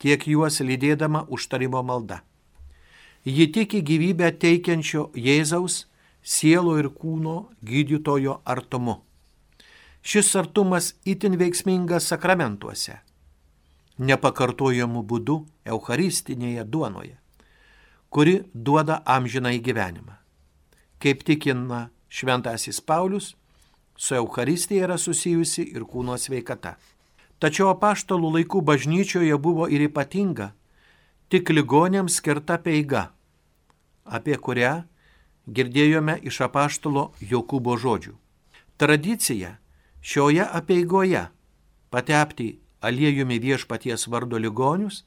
tiek 0.00 0.24
juos 0.26 0.62
lydėdama 0.64 1.26
užtarimo 1.28 1.82
malda. 1.82 2.22
Ji 3.24 3.50
tiki 3.52 3.82
gyvybę 3.84 4.32
teikiančio 4.40 5.10
Jėzaus, 5.14 5.84
sielo 6.22 6.78
ir 6.80 6.88
kūno 6.88 7.52
gydytojo 7.60 8.40
artumu. 8.44 9.02
Šis 10.02 10.32
artumas 10.34 10.94
itin 11.04 11.36
veiksmingas 11.38 12.08
sakramentuose, 12.10 12.96
nepakartojamų 13.98 15.02
būdų 15.08 15.36
Eucharistinėje 15.68 16.64
duonoje, 16.64 17.18
kuri 18.10 18.42
duoda 18.54 19.02
amžiną 19.04 19.52
į 19.58 19.60
gyvenimą. 19.68 20.16
Kaip 21.02 21.24
tikina 21.26 21.90
šventasis 22.08 22.80
Paulius, 22.80 23.34
su 23.96 24.14
Eucharistija 24.14 24.86
yra 24.86 24.98
susijusi 24.98 25.64
ir 25.74 25.84
kūno 25.84 26.16
sveikata. 26.18 26.76
Tačiau 27.42 27.72
apaštalų 27.72 28.36
laikų 28.38 28.62
bažnyčioje 28.62 29.36
buvo 29.38 29.66
ir 29.66 29.88
ypatinga, 29.88 30.52
tik 31.28 31.50
ligonėms 31.50 32.20
skirta 32.20 32.58
peiga, 32.62 33.10
apie 34.04 34.36
kurią 34.38 34.84
girdėjome 35.48 36.20
iš 36.22 36.44
apaštalo 36.46 37.10
Jokūbo 37.18 37.74
žodžių. 37.80 38.14
Tradicija 38.78 39.56
Šioje 40.02 40.42
apieigoje 40.42 41.28
patepti 41.90 42.58
aliejumi 42.82 43.38
viešpaties 43.42 44.08
vardo 44.10 44.38
ligonius 44.38 45.02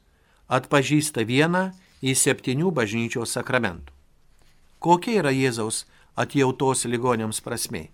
atpažįsta 0.48 1.24
vieną 1.28 1.70
į 2.02 2.14
septynių 2.16 2.72
bažnyčios 2.74 3.34
sakramentų. 3.36 3.92
Kokia 4.78 5.20
yra 5.22 5.32
Jėzaus 5.32 5.84
atjautos 6.16 6.84
ligonėms 6.86 7.40
prasme? 7.44 7.88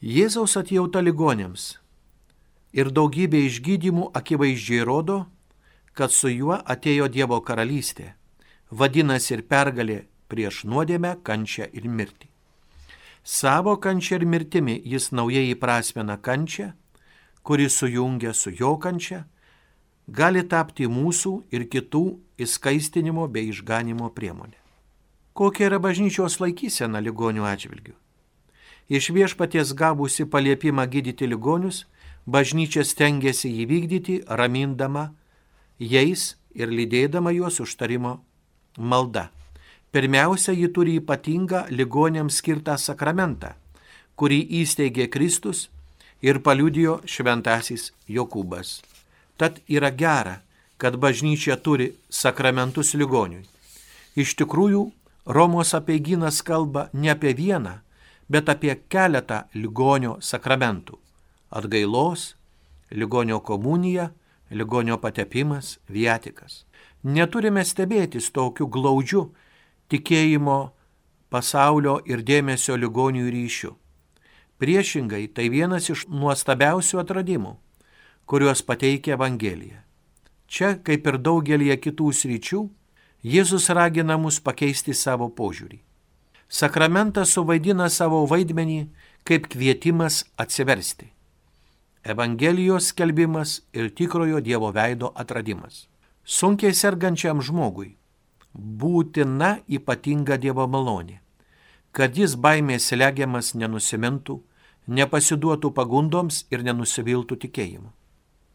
Jėzaus 0.00 0.56
atjauta 0.60 1.02
ligonėms 1.04 1.74
ir 2.72 2.90
daugybė 2.94 3.42
išgydymų 3.48 4.10
akivaizdžiai 4.16 4.84
rodo, 4.86 5.24
kad 5.92 6.12
su 6.14 6.30
juo 6.30 6.60
atėjo 6.64 7.08
Dievo 7.10 7.40
karalystė, 7.44 8.14
vadinasi 8.70 9.34
ir 9.36 9.42
pergalė 9.50 9.98
prieš 10.30 10.64
nuodėmę, 10.64 11.16
kančią 11.26 11.66
ir 11.74 11.88
mirtį. 11.88 12.28
Savo 13.24 13.74
kančia 13.76 14.16
ir 14.16 14.24
mirtimi 14.24 14.78
jis 14.84 15.10
naujai 15.12 15.50
įprasmena 15.52 16.16
kančią, 16.16 16.70
kuri 17.50 17.68
sujungia 17.68 18.32
su 18.32 18.50
jo 18.54 18.76
kančia, 18.78 19.24
gali 20.06 20.44
tapti 20.46 20.86
mūsų 20.86 21.30
ir 21.50 21.64
kitų 21.66 22.02
įskaistinimo 22.46 23.24
bei 23.26 23.48
išganimo 23.50 24.06
priemonė. 24.14 24.54
Kokia 25.34 25.66
yra 25.66 25.80
bažnyčios 25.82 26.36
laikysena 26.38 27.00
ligonių 27.02 27.48
atžvilgių? 27.50 27.94
Iš 28.86 29.08
viešpaties 29.16 29.72
gavusi 29.74 30.28
paliepimą 30.30 30.84
gydyti 30.92 31.26
ligonius, 31.26 31.88
bažnyčia 32.22 32.86
stengiasi 32.86 33.50
įvykdyti, 33.64 34.20
ramindama 34.30 35.08
jais 35.82 36.36
ir 36.54 36.70
lydėdama 36.70 37.34
juos 37.34 37.58
užtarimo 37.66 38.20
malda. 38.78 39.32
Pirmiausia, 39.90 40.54
ji 40.54 40.70
turi 40.70 41.00
ypatingą 41.02 41.66
ligonėms 41.74 42.38
skirtą 42.38 42.78
sakramentą, 42.78 43.56
kurį 44.14 44.38
įsteigė 44.62 45.10
Kristus 45.10 45.66
ir 46.22 46.40
paliudijo 46.42 47.00
šventasis 47.06 47.90
Jokūbas. 48.08 48.80
Tad 49.36 49.60
yra 49.68 49.90
gera, 49.90 50.40
kad 50.80 50.96
bažnyčia 50.96 51.56
turi 51.56 51.92
sakramentus 52.08 52.94
ligoniui. 52.94 53.46
Iš 54.16 54.36
tikrųjų, 54.40 54.90
Romos 55.30 55.74
apeiginas 55.76 56.40
kalba 56.42 56.88
ne 56.92 57.10
apie 57.12 57.34
vieną, 57.36 57.76
bet 58.28 58.48
apie 58.48 58.74
keletą 58.88 59.44
ligonio 59.54 60.16
sakramentų- 60.20 60.98
atgailos, 61.58 62.34
ligonio 62.90 63.40
komunija, 63.40 64.10
ligonio 64.50 64.96
patepimas, 64.98 65.78
vietikas. 65.88 66.64
Neturime 67.04 67.64
stebėtis 67.64 68.30
tokiu 68.32 68.66
glaudžiu 68.66 69.30
tikėjimo, 69.90 70.70
pasaulio 71.30 72.00
ir 72.04 72.22
dėmesio 72.22 72.76
ligonių 72.76 73.30
ryšių. 73.30 73.74
Priešingai, 74.60 75.30
tai 75.32 75.48
vienas 75.48 75.88
iš 75.88 76.04
nuostabiausių 76.12 77.00
atradimų, 77.00 77.54
kuriuos 78.28 78.60
pateikia 78.68 79.14
Evangelija. 79.16 79.84
Čia, 80.50 80.74
kaip 80.84 81.06
ir 81.08 81.16
daugelie 81.16 81.76
kitų 81.80 82.10
sričių, 82.12 82.66
Jėzus 83.20 83.68
ragina 83.76 84.16
mus 84.16 84.38
pakeisti 84.40 84.94
savo 84.96 85.28
požiūrį. 85.36 85.78
Sakramentas 86.48 87.34
suvaidina 87.36 87.88
savo 87.92 88.22
vaidmenį 88.26 88.88
kaip 89.28 89.48
kvietimas 89.52 90.24
atsiversti. 90.40 91.10
Evangelijos 92.02 92.88
skelbimas 92.90 93.60
ir 93.76 93.90
tikrojo 93.92 94.40
Dievo 94.40 94.72
veido 94.72 95.12
atradimas. 95.14 95.86
Sunkiai 96.24 96.72
sergančiam 96.74 97.40
žmogui 97.44 97.94
būtina 98.54 99.60
ypatinga 99.68 100.36
Dievo 100.40 100.66
malonė, 100.66 101.20
kad 101.92 102.16
jis 102.16 102.34
baimės 102.34 102.90
legiamas 102.92 103.54
nenusimintų, 103.54 104.40
nepasiduotų 104.86 105.72
pagundoms 105.74 106.44
ir 106.50 106.64
nenusiviltų 106.64 107.36
tikėjimu. 107.46 107.90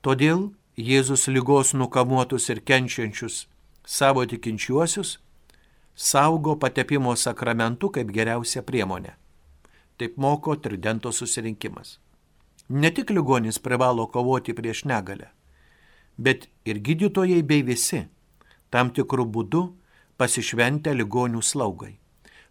Todėl 0.01 0.51
Jėzus 0.75 1.29
lygos 1.31 1.73
nukamuotus 1.73 2.49
ir 2.49 2.59
kenčiančius 2.59 3.45
savo 3.85 4.25
tikinčiuosius 4.25 5.19
saugo 5.95 6.55
patepimo 6.59 7.15
sakramentu 7.15 7.89
kaip 7.89 8.11
geriausia 8.11 8.61
priemonė. 8.61 9.13
Taip 9.97 10.17
moko 10.17 10.57
tridento 10.59 11.11
susirinkimas. 11.15 11.99
Ne 12.69 12.91
tik 12.91 13.13
ligonis 13.15 13.59
privalo 13.59 14.07
kovoti 14.11 14.53
prieš 14.53 14.83
negalę, 14.89 15.29
bet 16.17 16.49
ir 16.65 16.81
gydytojai 16.83 17.43
bei 17.43 17.63
visi 17.63 18.01
tam 18.69 18.91
tikrų 18.91 19.25
būdų 19.31 19.63
pasišventę 20.19 20.91
ligonių 20.91 21.41
slaugai. 21.41 21.95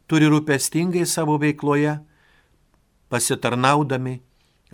Turi 0.06 0.28
rūpestingai 0.32 1.04
savo 1.04 1.36
veikloje, 1.40 1.98
pasitarnaudami 3.14 4.18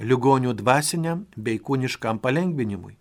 ligonių 0.00 0.54
dvasiniam 0.56 1.26
bei 1.36 1.60
kūniškam 1.60 2.22
palengvinimui, 2.24 2.94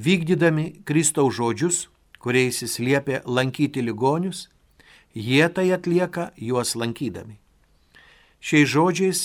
vykdydami 0.00 0.84
Kristaus 0.88 1.36
žodžius, 1.36 1.88
kuriais 2.16 2.62
jis 2.62 2.78
liepė 2.80 3.20
lankyti 3.28 3.84
ligonius, 3.84 4.48
jie 5.12 5.44
tai 5.52 5.68
atlieka 5.76 6.30
juos 6.40 6.72
lankydami. 6.80 7.36
Šiais 8.40 8.72
žodžiais 8.72 9.20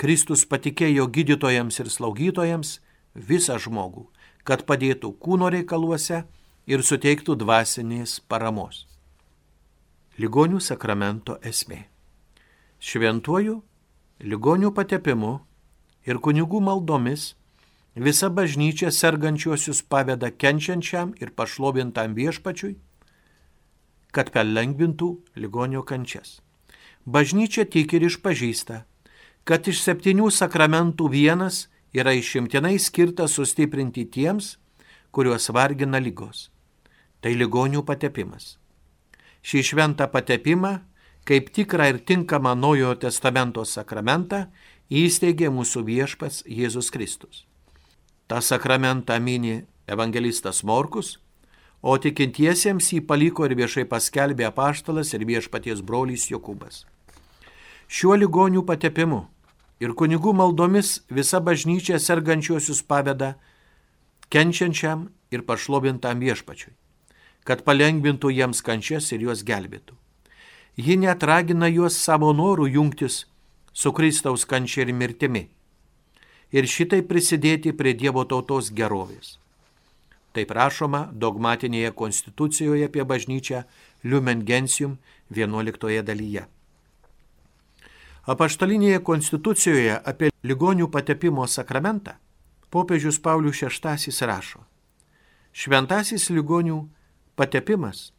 Kristus 0.00 0.42
patikėjo 0.50 1.06
gydytojams 1.06 1.78
ir 1.82 1.90
slaugytojams 1.92 2.78
visą 3.14 3.58
žmogų, 3.62 4.08
kad 4.42 4.66
padėtų 4.66 5.12
kūno 5.22 5.50
reikaluose 5.54 6.24
ir 6.66 6.82
suteiktų 6.82 7.36
dvasinės 7.38 8.18
paramos. 8.26 8.86
Ligonių 10.18 10.58
sakramento 10.60 11.38
esmė. 11.46 11.84
Šventuoju, 12.80 13.60
ligonių 14.20 14.70
patepimu 14.76 15.38
ir 16.04 16.20
kunigų 16.20 16.60
maldomis 16.60 17.34
visa 17.96 18.28
bažnyčia 18.30 18.90
sergančiuosius 18.92 19.82
paveda 19.82 20.30
kenčiančiam 20.30 21.14
ir 21.20 21.32
pašlovintam 21.36 22.14
viešpačiui, 22.14 22.76
kad 24.12 24.30
palengvintų 24.34 25.10
ligonio 25.36 25.82
kančias. 25.82 26.40
Bažnyčia 27.06 27.64
tik 27.64 27.94
ir 27.96 28.04
išpažįsta, 28.10 28.84
kad 29.44 29.68
iš 29.68 29.80
septynių 29.86 30.28
sakramentų 30.30 31.08
vienas 31.08 31.68
yra 31.96 32.12
išimtinai 32.12 32.76
skirtas 32.78 33.38
sustiprinti 33.38 34.04
tiems, 34.04 34.58
kuriuos 35.10 35.48
vargina 35.50 35.98
lygos. 35.98 36.50
Tai 37.20 37.32
ligonių 37.36 37.82
patepimas. 37.84 38.58
Šį 39.40 39.64
šventą 39.72 40.06
patepimą, 40.12 40.78
kaip 41.24 41.50
tikrą 41.54 41.88
ir 41.92 41.98
tinkamą 42.04 42.54
Naujojo 42.58 42.96
testamento 43.04 43.64
sakramentą, 43.64 44.46
įsteigė 44.90 45.50
mūsų 45.54 45.84
viešpats 45.86 46.44
Jėzus 46.46 46.90
Kristus. 46.90 47.44
Ta 48.26 48.40
sakramentą 48.40 49.18
mini 49.20 49.64
evangelistas 49.86 50.62
Morkus, 50.64 51.18
o 51.82 51.96
tikintiesiems 51.98 52.92
jį 52.92 53.00
paliko 53.06 53.46
ir 53.46 53.56
viešai 53.58 53.86
paskelbė 53.88 54.48
apaštalas 54.50 55.14
ir 55.14 55.24
viešpaties 55.26 55.82
brolys 55.82 56.28
Jokūbas. 56.30 56.84
Šiuo 57.90 58.16
ligonių 58.20 58.62
patepimu 58.66 59.24
ir 59.82 59.94
kunigų 59.98 60.34
maldomis 60.36 61.00
visa 61.10 61.40
bažnyčia 61.40 61.98
sergančiuosius 61.98 62.84
paveda 62.86 63.34
kenčiančiam 64.30 65.08
ir 65.34 65.42
pašlovintam 65.46 66.20
viešpačiui, 66.22 66.76
kad 67.44 67.64
palengvintų 67.66 68.30
jiems 68.36 68.62
kančias 68.62 69.10
ir 69.14 69.26
juos 69.26 69.42
gelbėtų. 69.46 69.99
Ji 70.76 70.96
net 70.96 71.22
ragina 71.22 71.68
juos 71.68 71.96
savo 71.98 72.30
norų 72.32 72.68
jungtis 72.70 73.24
su 73.72 73.92
Kristaus 73.92 74.44
kančia 74.44 74.84
ir 74.86 74.92
mirtimi 74.94 75.48
ir 76.52 76.66
šitai 76.66 77.02
prisidėti 77.06 77.72
prie 77.76 77.94
Dievo 77.94 78.24
tautos 78.26 78.70
gerovės. 78.74 79.38
Taip 80.34 80.50
rašoma 80.54 81.08
dogmatinėje 81.10 81.90
konstitucijoje 81.98 82.86
apie 82.86 83.04
bažnyčią 83.04 83.64
Lumen 84.04 84.44
Gentium 84.46 84.98
11 85.34 86.02
dalyje. 86.06 86.46
Apaštalinėje 88.30 89.00
konstitucijoje 89.02 89.96
apie 90.04 90.30
ligonių 90.46 90.86
patepimo 90.90 91.46
sakramentą 91.46 92.14
popiežius 92.70 93.18
Paulius 93.18 93.62
VI 93.62 94.26
rašo. 94.26 94.60
Šventasis 95.52 96.30
ligonių 96.30 96.84
patepimas 97.34 98.12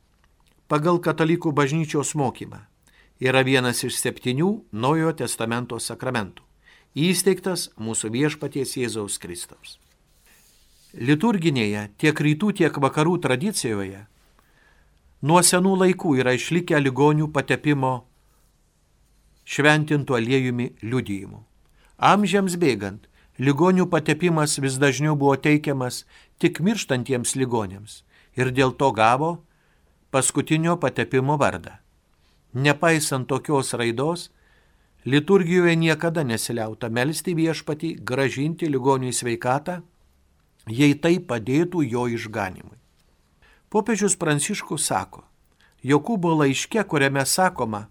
pagal 0.72 1.02
katalikų 1.04 1.52
bažnyčios 1.52 2.14
mokymą 2.16 2.62
yra 3.20 3.42
vienas 3.44 3.82
iš 3.84 3.98
septynių 4.00 4.52
Naujojo 4.72 5.12
testamento 5.20 5.80
sakramentų, 5.84 6.46
įsteigtas 6.96 7.66
mūsų 7.76 8.12
viešpaties 8.14 8.78
Jėzaus 8.80 9.18
Kristaus. 9.20 9.76
Liturginėje 10.96 11.90
tiek 12.00 12.16
rytų, 12.16 12.54
tiek 12.62 12.80
vakarų 12.88 13.18
tradicijoje 13.28 14.06
nuo 15.28 15.44
senų 15.44 15.76
laikų 15.84 16.16
yra 16.24 16.38
išlikę 16.40 16.80
ligonių 16.80 17.28
patepimo 17.36 17.94
šventintų 19.44 20.18
aliejumi 20.22 20.72
liudijimu. 20.82 21.44
Amžiams 22.00 22.56
bėgant, 22.56 23.12
ligonių 23.38 23.90
patepimas 23.92 24.56
vis 24.64 24.80
dažniau 24.80 25.20
buvo 25.20 25.36
teikiamas 25.36 26.06
tik 26.40 26.64
mirštantiems 26.64 27.36
ligonėms 27.36 28.04
ir 28.40 28.56
dėl 28.56 28.72
to 28.72 28.96
gavo 28.96 29.42
paskutinio 30.12 30.78
patepimo 30.78 31.38
vardą. 31.40 31.78
Nepaisant 32.54 33.28
tokios 33.28 33.74
raidos, 33.74 34.30
liturgijoje 35.06 35.76
niekada 35.76 36.24
nesiliauta 36.28 36.90
melstį 36.92 37.38
viešpatį, 37.40 37.96
gražinti 38.04 38.68
ligonių 38.68 39.14
sveikatą 39.16 39.82
jei 40.70 40.94
tai 41.00 41.18
padėtų 41.20 41.84
jo 41.88 42.06
išganimui. 42.12 42.78
Popiežius 43.72 44.18
Pranciškus 44.20 44.86
sako, 44.92 45.24
Jokūbo 45.82 46.36
laiške, 46.38 46.84
kuriame 46.86 47.24
sakoma, 47.26 47.88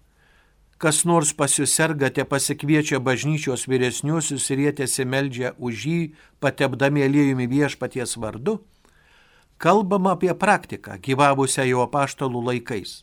kas 0.79 1.03
nors 1.03 1.33
pas 1.35 1.51
jūs 1.51 1.73
sergate 1.75 2.23
pasikviečia 2.23 3.01
bažnyčios 3.03 3.67
vyresniuosius 3.67 4.47
ir 4.53 4.61
jie 4.63 4.71
tiesimeldžia 4.79 5.53
už 5.59 5.85
jį, 5.85 5.99
patepdami 6.39 7.03
aliejumi 7.03 7.49
viešpaties 7.51 8.15
vardu, 8.17 8.61
kalbama 9.61 10.15
apie 10.17 10.33
praktiką 10.33 10.97
gyvavusią 11.05 11.67
jo 11.69 11.83
apaštalų 11.85 12.41
laikais. 12.47 13.01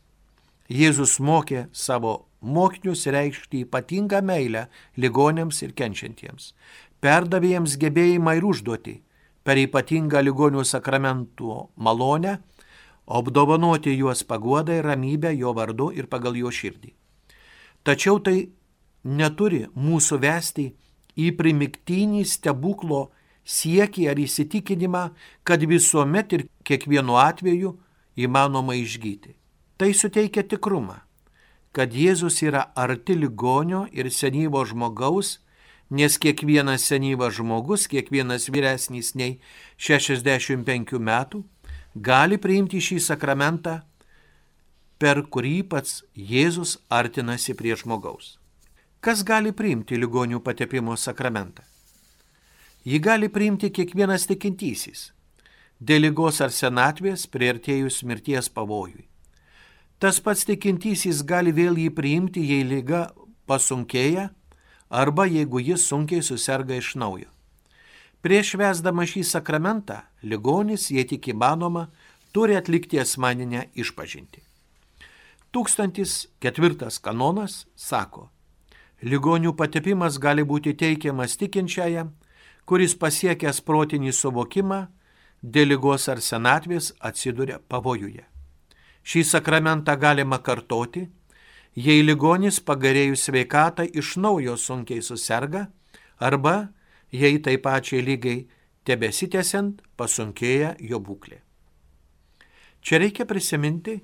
Jėzus 0.68 1.18
mokė 1.22 1.68
savo 1.72 2.14
mokinius 2.42 3.06
reikšti 3.06 3.62
ypatingą 3.64 4.20
meilę 4.26 4.66
ligonėms 4.98 5.62
ir 5.62 5.74
kenčiantiems, 5.78 6.52
perdavė 7.00 7.54
jiems 7.54 7.76
gebėjimą 7.80 8.34
ir 8.40 8.48
užduotį 8.50 8.96
per 9.46 9.60
ypatingą 9.62 10.20
ligonių 10.26 10.64
sakramentų 10.66 11.54
malonę, 11.86 12.34
apdovanoti 13.06 13.94
juos 13.94 14.24
paguodą 14.26 14.80
ir 14.80 14.90
ramybę 14.90 15.32
jo 15.38 15.54
vardu 15.56 15.92
ir 15.94 16.10
pagal 16.10 16.36
jo 16.36 16.50
širdį. 16.52 16.90
Tačiau 17.86 18.18
tai 18.18 18.50
neturi 19.04 19.62
mūsų 19.78 20.18
vesti 20.26 20.66
į 21.16 21.30
primiktinį 21.38 22.26
stebuklo 22.28 23.06
siekį 23.48 24.06
ar 24.12 24.20
įsitikinimą, 24.20 25.04
kad 25.42 25.64
visuomet 25.64 26.36
ir 26.36 26.46
kiekvienu 26.68 27.16
atveju 27.16 27.74
įmanoma 28.20 28.76
išgyti. 28.76 29.34
Tai 29.80 29.90
suteikia 29.94 30.44
tikrumą, 30.44 31.00
kad 31.72 31.94
Jėzus 31.94 32.42
yra 32.44 32.68
arti 32.76 33.16
ligonio 33.16 33.86
ir 33.92 34.10
senyvo 34.12 34.64
žmogaus 34.66 35.38
nes 35.90 36.18
kiekvienas 36.18 36.84
senyvas 36.84 37.34
žmogus, 37.38 37.86
kiekvienas 37.88 38.48
vyresnis 38.52 39.14
nei 39.16 39.38
65 39.80 40.98
metų, 41.00 41.42
gali 41.94 42.38
priimti 42.38 42.80
šį 42.80 43.00
sakramentą, 43.08 43.80
per 44.98 45.22
kurį 45.30 45.62
pats 45.70 46.02
Jėzus 46.14 46.78
artinasi 46.90 47.54
prie 47.54 47.76
žmogaus. 47.78 48.36
Kas 49.00 49.22
gali 49.22 49.52
priimti 49.54 49.96
ligonių 49.96 50.42
patepimo 50.42 50.96
sakramentą? 50.98 51.62
Jį 52.88 52.98
gali 53.04 53.28
priimti 53.28 53.68
kiekvienas 53.74 54.22
tikintysis, 54.30 55.00
dėl 55.76 56.06
lygos 56.06 56.38
ar 56.40 56.52
senatvės 56.54 57.26
prieartėjus 57.28 57.98
mirties 58.08 58.46
pavojui. 58.48 59.02
Tas 60.00 60.20
pats 60.24 60.46
tikintysis 60.48 61.24
gali 61.26 61.52
vėl 61.52 61.76
jį 61.76 61.90
priimti, 61.92 62.40
jei 62.48 62.64
lyga 62.64 63.10
pasunkėja 63.50 64.30
arba 64.88 65.26
jeigu 65.28 65.60
jis 65.60 65.84
sunkiai 65.90 66.24
susirga 66.24 66.78
iš 66.78 66.94
naujo. 67.02 67.28
Prieš 68.24 68.54
vesdama 68.56 69.04
šį 69.04 69.24
sakramentą, 69.26 69.98
ligonis, 70.22 70.86
jei 70.88 71.04
tik 71.04 71.28
įmanoma, 71.34 71.90
turi 72.32 72.56
atlikti 72.56 73.02
asmeninę 73.02 73.66
išpažinti. 73.76 74.40
1004 75.52 76.88
kanonas 77.04 77.66
sako, 77.76 78.30
ligonių 79.02 79.52
patepimas 79.60 80.16
gali 80.16 80.46
būti 80.46 80.72
teikiamas 80.78 81.36
tikinčiajam, 81.36 82.14
kuris 82.68 82.92
pasiekęs 83.00 83.62
protinį 83.64 84.12
suvokimą, 84.12 84.92
dėl 85.42 85.72
lygos 85.72 86.08
ar 86.12 86.20
senatvės 86.20 86.92
atsiduria 87.00 87.58
pavojuje. 87.72 88.24
Šį 89.08 89.24
sakramentą 89.24 89.96
galima 89.96 90.36
kartoti, 90.44 91.08
jei 91.72 92.04
ligonis 92.04 92.60
pagarėjus 92.60 93.24
sveikatą 93.28 93.88
iš 93.88 94.16
naujo 94.20 94.56
sunkiai 94.60 95.00
susirga, 95.02 95.68
arba 96.18 96.68
jei 97.12 97.38
tai 97.40 97.56
pačiai 97.56 98.02
lygai 98.04 98.48
tebesitęsiant 98.84 99.82
pasunkėja 99.96 100.76
jo 100.80 101.00
būklė. 101.00 101.40
Čia 102.84 102.98
reikia 103.00 103.24
prisiminti 103.28 104.00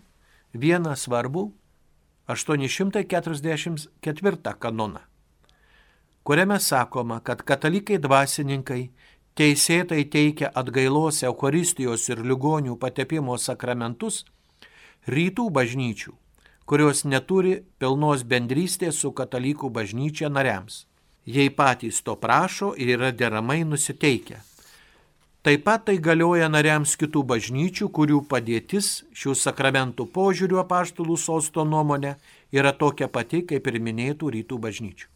vieną 0.55 0.96
svarbų 0.96 1.53
844 2.33 4.55
kanoną, 4.59 5.00
kuriame 6.25 6.59
sakoma, 6.61 7.21
kad 7.21 7.45
katalikai 7.45 8.01
dvasininkai 8.01 8.83
teisėtai 9.39 10.03
teikia 10.11 10.51
atgailos 10.55 11.23
Eucharistijos 11.23 12.09
ir 12.11 12.25
ligonių 12.25 12.77
patepimo 12.81 13.39
sakramentus 13.39 14.25
rytų 15.07 15.49
bažnyčių 15.55 16.19
kurios 16.65 17.05
neturi 17.05 17.59
pilnos 17.79 18.25
bendrystės 18.25 19.03
su 19.03 19.13
katalikų 19.13 19.71
bažnyčia 19.71 20.31
nariams, 20.33 20.85
jei 21.27 21.51
patys 21.53 22.01
to 22.03 22.17
prašo 22.17 22.73
ir 22.77 22.97
yra 22.97 23.13
deramai 23.13 23.63
nusiteikę. 23.69 24.41
Taip 25.45 25.65
pat 25.67 25.85
tai 25.85 25.99
galioja 26.01 26.49
nariams 26.49 26.95
kitų 26.97 27.21
bažnyčių, 27.29 27.91
kurių 27.93 28.23
padėtis 28.31 29.03
šių 29.13 29.35
sakramentų 29.37 30.07
požiūrių 30.15 30.63
apaštalų 30.63 31.19
sosto 31.21 31.67
nuomonė 31.69 32.15
yra 32.57 32.73
tokia 32.73 33.11
pati 33.13 33.43
kaip 33.45 33.69
ir 33.69 33.77
minėtų 33.77 34.33
rytų 34.39 34.61
bažnyčių. 34.65 35.13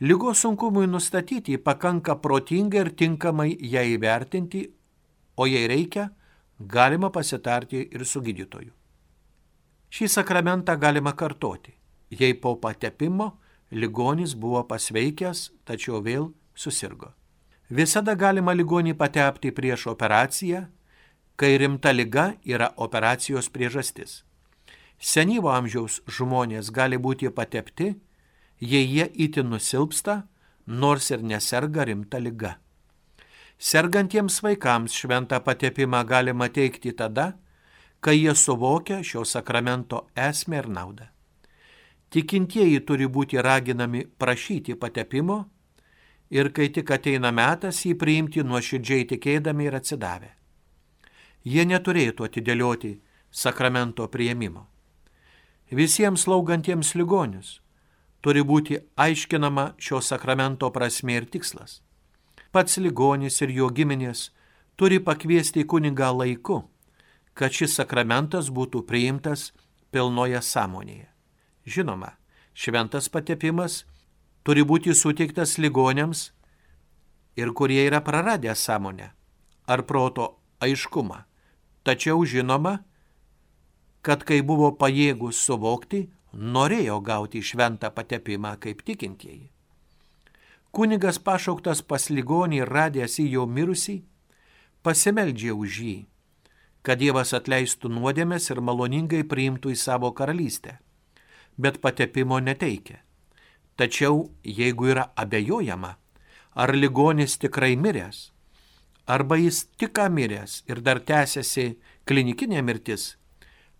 Lygos 0.00 0.38
sunkumui 0.38 0.86
nustatyti 0.86 1.58
pakanka 1.58 2.14
protingai 2.22 2.84
ir 2.84 2.90
tinkamai 2.94 3.56
ją 3.58 3.82
įvertinti, 3.96 4.60
o 5.36 5.46
jei 5.46 5.66
reikia, 5.66 6.04
galima 6.58 7.10
pasitarti 7.10 7.82
ir 7.82 8.04
su 8.06 8.22
gydytoju. 8.22 8.70
Šį 9.90 10.08
sakramentą 10.12 10.76
galima 10.78 11.16
kartoti, 11.18 11.74
jei 12.10 12.34
po 12.38 12.54
patepimo 12.62 13.32
ligonis 13.70 14.36
buvo 14.38 14.62
pasveikęs, 14.70 15.50
tačiau 15.66 15.98
vėl 16.02 16.30
susirgo. 16.54 17.10
Visada 17.68 18.14
galima 18.14 18.54
ligonį 18.54 18.94
patepti 18.94 19.50
prieš 19.50 19.88
operaciją, 19.90 20.68
kai 21.36 21.56
rimta 21.58 21.90
lyga 21.90 22.36
yra 22.44 22.70
operacijos 22.76 23.50
priežastis. 23.50 24.22
Senyvo 24.98 25.50
amžiaus 25.50 26.00
žmonės 26.06 26.70
gali 26.70 26.98
būti 26.98 27.30
patepti, 27.30 27.96
jei 28.60 28.86
jie 28.86 29.06
įti 29.26 29.42
nusilpsta, 29.42 30.22
nors 30.66 31.10
ir 31.10 31.22
neserga 31.22 31.84
rimta 31.84 32.18
lyga. 32.18 32.56
Sergantiems 33.58 34.38
vaikams 34.42 34.94
šventą 34.94 35.40
patepimą 35.42 36.04
galima 36.06 36.48
teikti 36.48 36.92
tada, 36.92 37.32
kai 38.00 38.18
jie 38.20 38.34
suvokia 38.34 39.02
šio 39.02 39.24
sakramento 39.24 40.06
esmę 40.14 40.62
ir 40.62 40.68
naudą. 40.68 41.08
Tikintieji 42.10 42.80
turi 42.86 43.08
būti 43.10 43.42
raginami 43.42 44.04
prašyti 44.06 44.78
patepimo 44.78 45.42
ir 46.30 46.52
kai 46.52 46.68
tik 46.72 46.90
ateina 46.94 47.32
metas 47.34 47.82
jį 47.84 47.98
priimti 47.98 48.44
nuoširdžiai 48.46 49.08
tikėdami 49.10 49.68
ir 49.68 49.76
atsidavę. 49.80 50.30
Jie 51.44 51.64
neturėtų 51.66 52.24
atidėlioti 52.24 52.96
sakramento 53.30 54.08
prieimimo 54.08 54.66
visiems 55.70 56.22
slaugantiems 56.24 56.94
ligonius 56.96 57.60
turi 58.20 58.42
būti 58.42 58.80
aiškinama 58.96 59.72
šio 59.78 60.00
sakramento 60.02 60.70
prasme 60.74 61.18
ir 61.18 61.28
tikslas. 61.30 61.80
Pats 62.52 62.78
ligonis 62.80 63.40
ir 63.44 63.52
jo 63.52 63.68
giminės 63.70 64.30
turi 64.76 64.98
pakviesti 65.00 65.64
kunigą 65.64 66.10
laiku, 66.16 66.62
kad 67.34 67.54
šis 67.54 67.76
sakramentas 67.78 68.48
būtų 68.50 68.82
priimtas 68.88 69.52
pilnoje 69.92 70.40
sąmonėje. 70.42 71.06
Žinoma, 71.68 72.14
šventas 72.54 73.08
patepimas 73.12 73.84
turi 74.42 74.64
būti 74.64 74.94
suteiktas 74.96 75.58
ligonėms 75.60 76.30
ir 77.36 77.52
kurie 77.54 77.84
yra 77.86 78.00
praradę 78.00 78.54
sąmonę 78.56 79.12
ar 79.68 79.84
proto 79.84 80.38
aiškumą. 80.64 81.22
Tačiau 81.84 82.24
žinoma, 82.24 82.78
kad 84.02 84.24
kai 84.24 84.40
buvo 84.42 84.72
pajėgus 84.80 85.38
suvokti, 85.44 86.08
norėjo 86.32 87.00
gauti 87.00 87.42
šventą 87.42 87.90
patepimą 87.94 88.56
kaip 88.60 88.82
tikintieji. 88.84 89.50
Kunigas 90.70 91.18
pašauktas 91.18 91.80
pas 91.82 92.10
ligonį 92.10 92.64
radęs 92.68 93.18
į 93.22 93.30
jo 93.32 93.46
mirusį, 93.46 94.02
pasimeldžia 94.84 95.54
už 95.56 95.78
jį, 95.84 95.96
kad 96.82 97.00
Dievas 97.00 97.32
atleistų 97.34 97.88
nuodėmės 97.88 98.50
ir 98.52 98.60
maloningai 98.60 99.24
priimtų 99.24 99.72
į 99.72 99.78
savo 99.80 100.12
karalystę, 100.12 100.78
bet 101.56 101.80
patepimo 101.80 102.38
neteikia. 102.40 103.00
Tačiau 103.78 104.28
jeigu 104.42 104.90
yra 104.92 105.08
abejojama, 105.16 105.96
ar 106.54 106.74
ligonis 106.74 107.38
tikrai 107.38 107.76
miręs, 107.76 108.32
arba 109.06 109.36
jis 109.38 109.64
tik 109.78 109.98
miręs 110.10 110.64
ir 110.68 110.80
dar 110.80 111.00
tęsiasi 111.00 111.78
klinikinė 112.04 112.62
mirtis, 112.62 113.16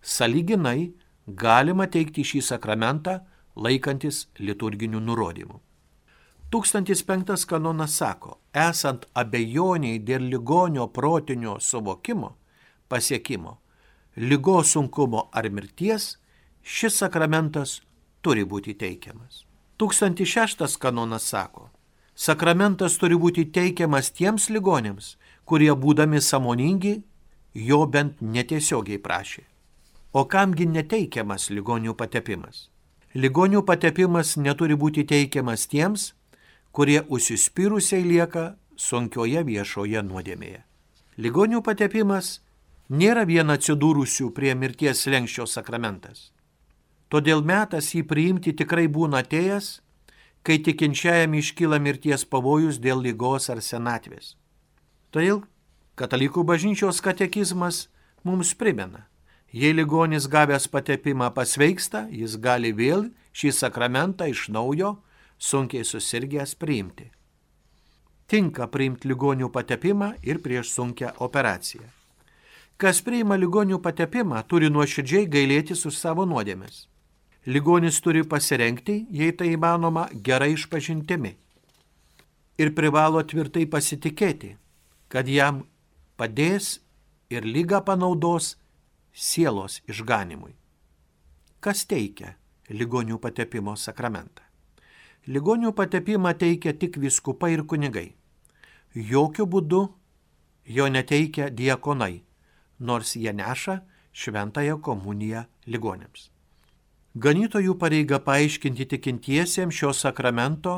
saliginai 0.01 0.93
galima 1.35 1.87
teikti 1.87 2.23
šį 2.25 2.41
sakramentą 2.51 3.19
laikantis 3.55 4.27
liturginių 4.39 5.01
nurodymų. 5.03 5.59
1005 6.51 7.45
kanonas 7.45 7.97
sako, 7.99 8.39
esant 8.53 9.05
abejoniai 9.13 9.99
dėl 10.01 10.25
ligonio 10.31 10.87
protinio 10.87 11.59
suvokimo, 11.61 12.31
pasiekimo, 12.89 13.59
lygos 14.17 14.73
sunkumo 14.73 15.27
ar 15.31 15.49
mirties, 15.53 16.15
šis 16.63 16.97
sakramentas 17.03 17.81
turi 18.25 18.47
būti 18.49 18.73
teikiamas. 18.73 19.43
1006 19.77 20.79
kanonas 20.81 21.29
sako, 21.29 21.69
sakramentas 22.15 22.97
turi 22.97 23.15
būti 23.15 23.45
teikiamas 23.53 24.09
tiems 24.11 24.49
ligonėms, 24.49 25.17
kurie 25.45 25.69
būdami 25.71 26.21
samoningi 26.21 26.97
jo 27.53 27.85
bent 27.85 28.21
netiesiogiai 28.21 28.97
prašė. 28.97 29.48
O 30.09 30.23
kamgi 30.25 30.65
neteikiamas 30.65 31.51
ligonių 31.53 31.93
patepimas? 31.93 32.69
Ligonių 33.13 33.61
patepimas 33.61 34.37
neturi 34.41 34.73
būti 34.73 35.03
teikiamas 35.05 35.67
tiems, 35.69 36.13
kurie 36.73 37.03
užsispyrusiai 37.05 38.01
lieka 38.07 38.55
sunkioje 38.75 39.43
viešoje 39.45 40.01
nuodėmėje. 40.07 40.63
Ligonių 41.21 41.61
patepimas 41.61 42.39
nėra 42.89 43.27
viena 43.29 43.59
atsidūrusių 43.59 44.31
prie 44.33 44.55
mirties 44.57 45.05
lenkščio 45.05 45.45
sakramentas. 45.45 46.31
Todėl 47.09 47.45
metas 47.45 47.91
jį 47.93 48.01
priimti 48.09 48.55
tikrai 48.57 48.87
būna 48.89 49.21
atėjęs, 49.21 49.69
kai 50.41 50.57
tikinčiajam 50.57 51.37
iškyla 51.37 51.77
mirties 51.77 52.25
pavojus 52.25 52.81
dėl 52.81 53.05
lygos 53.05 53.49
ar 53.53 53.61
senatvės. 53.61 54.33
Todėl 55.13 55.43
katalikų 56.01 56.45
bažnyčios 56.49 57.01
katekizmas 57.05 57.89
mums 58.23 58.55
primena, 58.57 59.05
Jei 59.51 59.73
ligonis 59.73 60.27
gavęs 60.29 60.67
patepimą 60.69 61.31
pasveiksta, 61.33 62.05
jis 62.13 62.35
gali 62.37 62.69
vėl 62.69 63.07
šį 63.33 63.49
sakramentą 63.57 64.27
iš 64.29 64.49
naujo 64.53 64.99
sunkiai 65.41 65.85
susirgęs 65.85 66.53
priimti. 66.59 67.07
Tinka 68.29 68.67
priimti 68.69 69.09
ligonių 69.09 69.49
patepimą 69.49 70.11
ir 70.21 70.43
prieš 70.45 70.75
sunkę 70.75 71.15
operaciją. 71.25 71.87
Kas 72.77 73.01
priima 73.01 73.35
ligonių 73.35 73.81
patepimą, 73.81 74.43
turi 74.45 74.69
nuoširdžiai 74.69 75.25
gailėtis 75.27 75.81
už 75.89 75.97
savo 75.97 76.27
nuodėmes. 76.29 76.85
Ligonis 77.49 77.97
turi 78.05 78.21
pasirenkti, 78.21 79.07
jei 79.09 79.33
tai 79.33 79.49
įmanoma, 79.55 80.05
gerai 80.13 80.53
išpažintimi. 80.53 81.33
Ir 82.61 82.75
privalo 82.77 83.23
tvirtai 83.25 83.65
pasitikėti, 83.65 84.53
kad 85.09 85.27
jam 85.27 85.63
padės 86.19 86.77
ir 87.33 87.47
lygą 87.47 87.81
panaudos 87.87 88.53
sielos 89.13 89.81
išganimui. 89.87 90.53
Kas 91.59 91.83
teikia 91.85 92.35
ligonių 92.69 93.19
patepimo 93.19 93.75
sakramentą? 93.75 94.43
Ligonių 95.27 95.73
patepimą 95.75 96.33
teikia 96.39 96.73
tik 96.73 96.97
viskupai 96.97 97.51
ir 97.57 97.65
kunigai. 97.67 98.13
Jokių 98.95 99.45
būdų 99.45 99.81
jo 100.65 100.85
neteikia 100.87 101.49
diekonai, 101.49 102.23
nors 102.79 103.15
jie 103.15 103.33
neša 103.33 103.81
šventąją 104.13 104.79
komuniją 104.81 105.43
ligonėms. 105.67 106.29
Ganytojų 107.19 107.75
pareiga 107.81 108.21
paaiškinti 108.23 108.85
tikintiesiems 108.93 109.75
šio 109.75 109.91
sakramento 109.93 110.75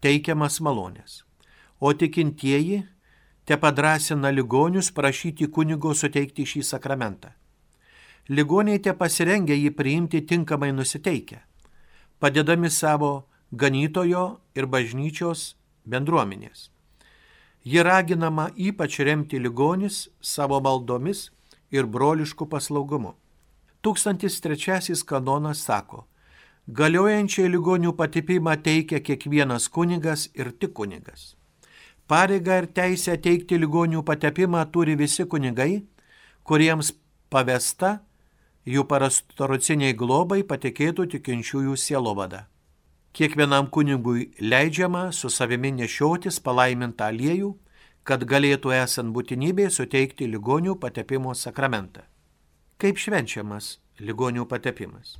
teikiamas 0.00 0.60
malonės, 0.62 1.22
o 1.78 1.92
tikintieji 1.92 2.82
te 3.44 3.58
padrasina 3.58 4.30
ligonius 4.30 4.90
prašyti 4.94 5.50
kunigo 5.50 5.92
suteikti 5.94 6.46
šį 6.46 6.62
sakramentą 6.72 7.34
ligoniai 8.28 8.78
te 8.78 8.92
pasirengę 8.94 9.54
jį 9.56 9.72
priimti 9.74 10.22
tinkamai 10.22 10.72
nusiteikę, 10.72 11.40
padedami 12.20 12.70
savo 12.70 13.26
ganytojo 13.50 14.38
ir 14.54 14.66
bažnyčios 14.66 15.56
bendruomenės. 15.84 16.70
Ji 17.64 17.82
raginama 17.82 18.50
ypač 18.56 18.98
remti 19.00 19.38
ligonis 19.38 20.08
savo 20.20 20.60
maldomis 20.60 21.30
ir 21.70 21.86
broliškų 21.86 22.46
paslaugumu. 22.46 23.14
1003 23.82 25.02
kanonas 25.06 25.62
sako, 25.66 26.06
galiojančiai 26.66 27.50
ligonių 27.50 27.92
patipimą 27.98 28.56
teikia 28.62 29.00
kiekvienas 29.02 29.68
kunigas 29.68 30.28
ir 30.34 30.52
tik 30.52 30.74
kunigas. 30.74 31.34
Pareiga 32.06 32.60
ir 32.62 32.66
teisę 32.70 33.16
teikti 33.18 33.58
ligonių 33.58 34.02
patepimą 34.06 34.62
turi 34.70 34.94
visi 34.98 35.26
kunigai, 35.26 35.82
kuriems 36.46 36.92
pavesta 37.30 37.98
jų 38.68 38.84
pastoraciniai 38.86 39.94
globai 39.98 40.42
patikėtų 40.46 41.08
tikinčiųjų 41.16 41.76
sielovada. 41.76 42.46
Kiekvienam 43.12 43.66
kunigui 43.68 44.30
leidžiama 44.40 45.10
su 45.12 45.28
savimi 45.30 45.72
nešiotis 45.76 46.38
palaimintą 46.40 47.10
aliejų, 47.10 47.50
kad 48.04 48.24
galėtų 48.24 48.72
esant 48.74 49.12
būtinybė 49.14 49.68
suteikti 49.70 50.26
ligonių 50.30 50.78
patepimo 50.80 51.34
sakramentą. 51.34 52.06
Kaip 52.78 52.98
švenčiamas 52.98 53.76
ligonių 54.00 54.46
patepimas? 54.48 55.18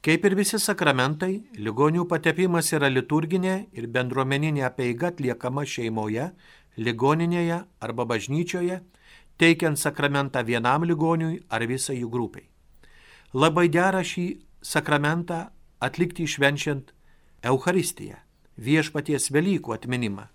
Kaip 0.00 0.24
ir 0.24 0.36
visi 0.36 0.58
sakramentai, 0.60 1.42
ligonių 1.56 2.06
patepimas 2.08 2.70
yra 2.72 2.88
liturginė 2.88 3.56
ir 3.76 3.88
bendruomeninė 3.88 4.62
apeiga 4.68 5.10
atliekama 5.10 5.64
šeimoje, 5.68 6.30
ligoninėje 6.78 7.58
arba 7.80 8.06
bažnyčioje 8.08 8.80
teikiant 9.40 9.78
sakramentą 9.80 10.42
vienam 10.44 10.84
ligoniui 10.84 11.40
ar 11.48 11.64
visai 11.66 12.00
jų 12.00 12.10
grupiai. 12.12 12.48
Labai 13.32 13.68
dera 13.72 14.02
šį 14.04 14.26
sakramentą 14.62 15.46
atlikti 15.80 16.26
švenčiant 16.28 16.92
Euharistiją, 17.46 18.18
viešpaties 18.60 19.30
Velykų 19.32 19.72
atminimą. 19.78 20.26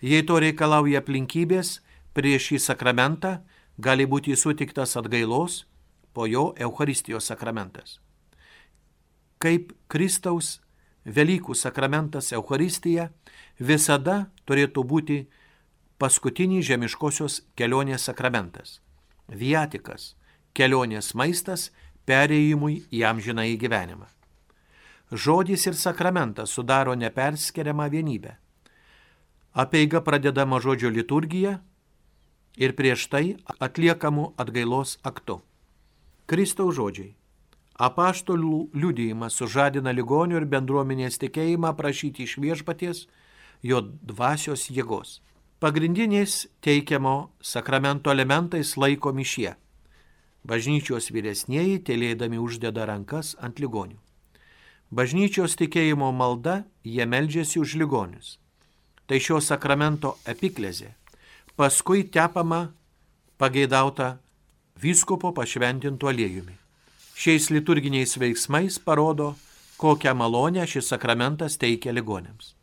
Jei 0.00 0.24
to 0.26 0.38
reikalauja 0.40 1.02
aplinkybės, 1.02 1.80
prieš 2.16 2.48
šį 2.52 2.62
sakramentą 2.70 3.36
gali 3.78 4.06
būti 4.08 4.36
sutiktas 4.36 4.96
atgailos, 4.96 5.66
po 6.12 6.26
jo 6.26 6.52
Euharistijos 6.56 7.26
sakramentas. 7.26 8.00
Kaip 9.38 9.72
Kristaus 9.88 10.60
Velykų 11.04 11.56
sakramentas 11.58 12.30
Euharistija 12.32 13.08
visada 13.58 14.28
turėtų 14.46 14.84
būti 14.86 15.16
paskutinis 16.02 16.66
žemiškosios 16.66 17.42
kelionės 17.54 18.08
sakramentas. 18.08 18.80
Viatikas- 19.28 20.16
kelionės 20.56 21.14
maistas 21.14 21.70
perėjimui 22.06 22.82
į 22.90 23.04
amžiną 23.06 23.44
į 23.52 23.56
gyvenimą. 23.62 24.08
Žodis 25.12 25.66
ir 25.66 25.74
sakramentas 25.74 26.50
sudaro 26.50 26.94
neperskeriamą 26.94 27.88
vienybę. 27.90 28.36
Apeiga 29.54 30.00
pradedama 30.00 30.58
žodžio 30.58 30.90
liturgija 30.90 31.60
ir 32.56 32.72
prieš 32.72 33.08
tai 33.08 33.36
atliekamų 33.60 34.34
atgailos 34.36 34.98
aktu. 35.04 35.40
Kristaus 36.26 36.74
žodžiai 36.74 37.14
Apaštolių 37.78 38.70
liudijimas 38.74 39.34
sužadina 39.34 39.92
ligonių 39.92 40.36
ir 40.36 40.44
bendruomenės 40.46 41.18
tikėjimą 41.18 41.76
prašyti 41.76 42.22
iš 42.22 42.38
viešpaties 42.38 43.06
jo 43.62 43.80
dvasios 43.80 44.70
jėgos. 44.70 45.20
Pagrindiniais 45.62 46.48
teikiamo 46.60 47.30
sakramento 47.40 48.10
elementais 48.10 48.74
laikomi 48.76 49.22
šie. 49.22 49.52
Bažnyčios 50.42 51.04
vyresnieji 51.14 51.76
telėdami 51.86 52.40
uždeda 52.42 52.82
rankas 52.90 53.36
ant 53.38 53.60
ligonių. 53.62 53.94
Bažnyčios 54.90 55.54
tikėjimo 55.60 56.08
malda 56.10 56.64
jie 56.82 57.06
meldžiasi 57.06 57.60
už 57.62 57.76
ligonius. 57.78 58.40
Tai 59.06 59.20
šio 59.22 59.38
sakramento 59.38 60.16
epiklezė. 60.26 60.96
Paskui 61.54 62.02
tepama 62.10 62.72
pageidauta 63.38 64.16
vyskopo 64.82 65.30
pašventintų 65.30 66.10
aliejumi. 66.10 66.56
Šiais 67.14 67.52
liturginiais 67.54 68.18
veiksmais 68.18 68.80
parodo, 68.82 69.36
kokią 69.78 70.16
malonę 70.18 70.66
šis 70.66 70.90
sakramentas 70.90 71.54
teikia 71.54 71.94
ligonėms. 71.94 72.56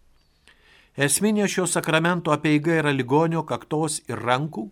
Esminė 1.00 1.46
šio 1.48 1.64
sakramento 1.70 2.34
apeiga 2.36 2.74
yra 2.82 2.92
ligonio 2.92 3.46
kaktos 3.48 4.02
ir 4.10 4.20
rankų, 4.20 4.66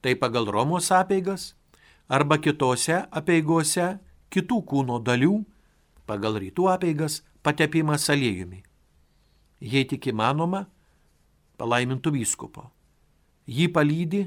tai 0.00 0.14
pagal 0.16 0.48
Romos 0.48 0.88
apeigas, 0.94 1.50
arba 2.08 2.38
kitose 2.40 3.02
apeigose 3.10 3.98
kitų 4.32 4.62
kūno 4.70 4.96
dalių, 5.04 5.42
pagal 6.08 6.40
rytų 6.40 6.70
apeigas, 6.72 7.20
patepimas 7.44 8.08
aliejumi. 8.08 8.62
Jei 9.60 9.84
tik 9.84 10.08
įmanoma, 10.12 10.64
palaimintų 11.60 12.14
vyskupo. 12.16 12.70
Jį 13.46 13.68
palydi 13.72 14.24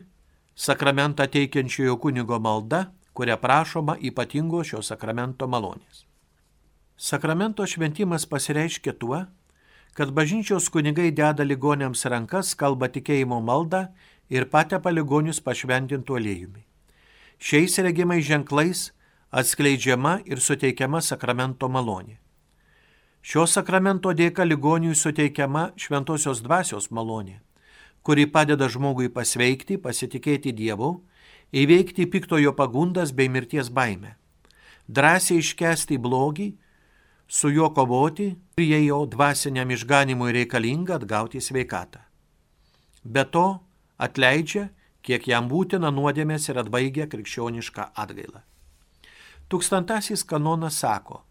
sakramentą 0.56 1.26
teikiančiojo 1.32 1.98
kunigo 1.98 2.38
malda 2.40 2.86
kuria 3.20 3.38
prašoma 3.38 3.98
ypatingo 4.00 4.62
šio 4.64 4.80
sakramento 4.80 5.48
malonės. 5.52 6.06
Sakramento 6.96 7.66
šventimas 7.68 8.24
pasireiškia 8.32 8.94
tuo, 8.96 9.26
kad 9.94 10.14
bažnyčios 10.16 10.70
kunigai 10.70 11.10
deda 11.12 11.44
ligonėms 11.44 12.06
rankas, 12.10 12.54
kalba 12.56 12.90
tikėjimo 12.90 13.42
maldą 13.42 13.88
ir 14.30 14.46
patepa 14.50 14.92
ligonius 14.94 15.42
pašventintų 15.42 16.18
aliejumi. 16.20 16.64
Šiais 17.40 17.78
regimais 17.80 18.26
ženklais 18.28 18.90
atskleidžiama 19.32 20.20
ir 20.26 20.42
suteikiama 20.42 21.02
sakramento 21.02 21.70
malonė. 21.70 22.18
Šio 23.22 23.46
sakramento 23.48 24.14
dėka 24.16 24.46
ligoniui 24.48 24.96
suteikiama 24.96 25.70
šventosios 25.78 26.42
dvasios 26.42 26.88
malonė, 26.92 27.42
kuri 28.02 28.26
padeda 28.32 28.70
žmogui 28.72 29.10
pasveikti, 29.12 29.78
pasitikėti 29.78 30.54
Dievu 30.56 30.94
įveikti 31.52 32.08
piktojo 32.08 32.54
pagundas 32.56 33.12
bei 33.12 33.30
mirties 33.30 33.70
baimę, 33.70 34.16
drąsiai 34.88 35.42
iškesti 35.44 35.98
blogį, 35.98 36.54
su 37.30 37.52
juo 37.54 37.70
kovoti 37.74 38.28
ir 38.58 38.66
jei 38.66 38.86
jo 38.88 39.06
dvasiniam 39.06 39.72
išganimui 39.72 40.34
reikalinga 40.34 40.98
atgauti 40.98 41.42
sveikatą. 41.42 42.02
Be 43.04 43.24
to 43.24 43.46
atleidžia, 43.98 44.70
kiek 45.06 45.28
jam 45.30 45.48
būtina 45.48 45.94
nuodėmės 45.94 46.50
ir 46.50 46.60
atbaigia 46.60 47.08
krikščionišką 47.08 47.92
atgailą. 48.04 48.42
Tūkstantasis 49.50 50.26
kanonas 50.26 50.82
sako, 50.82 51.22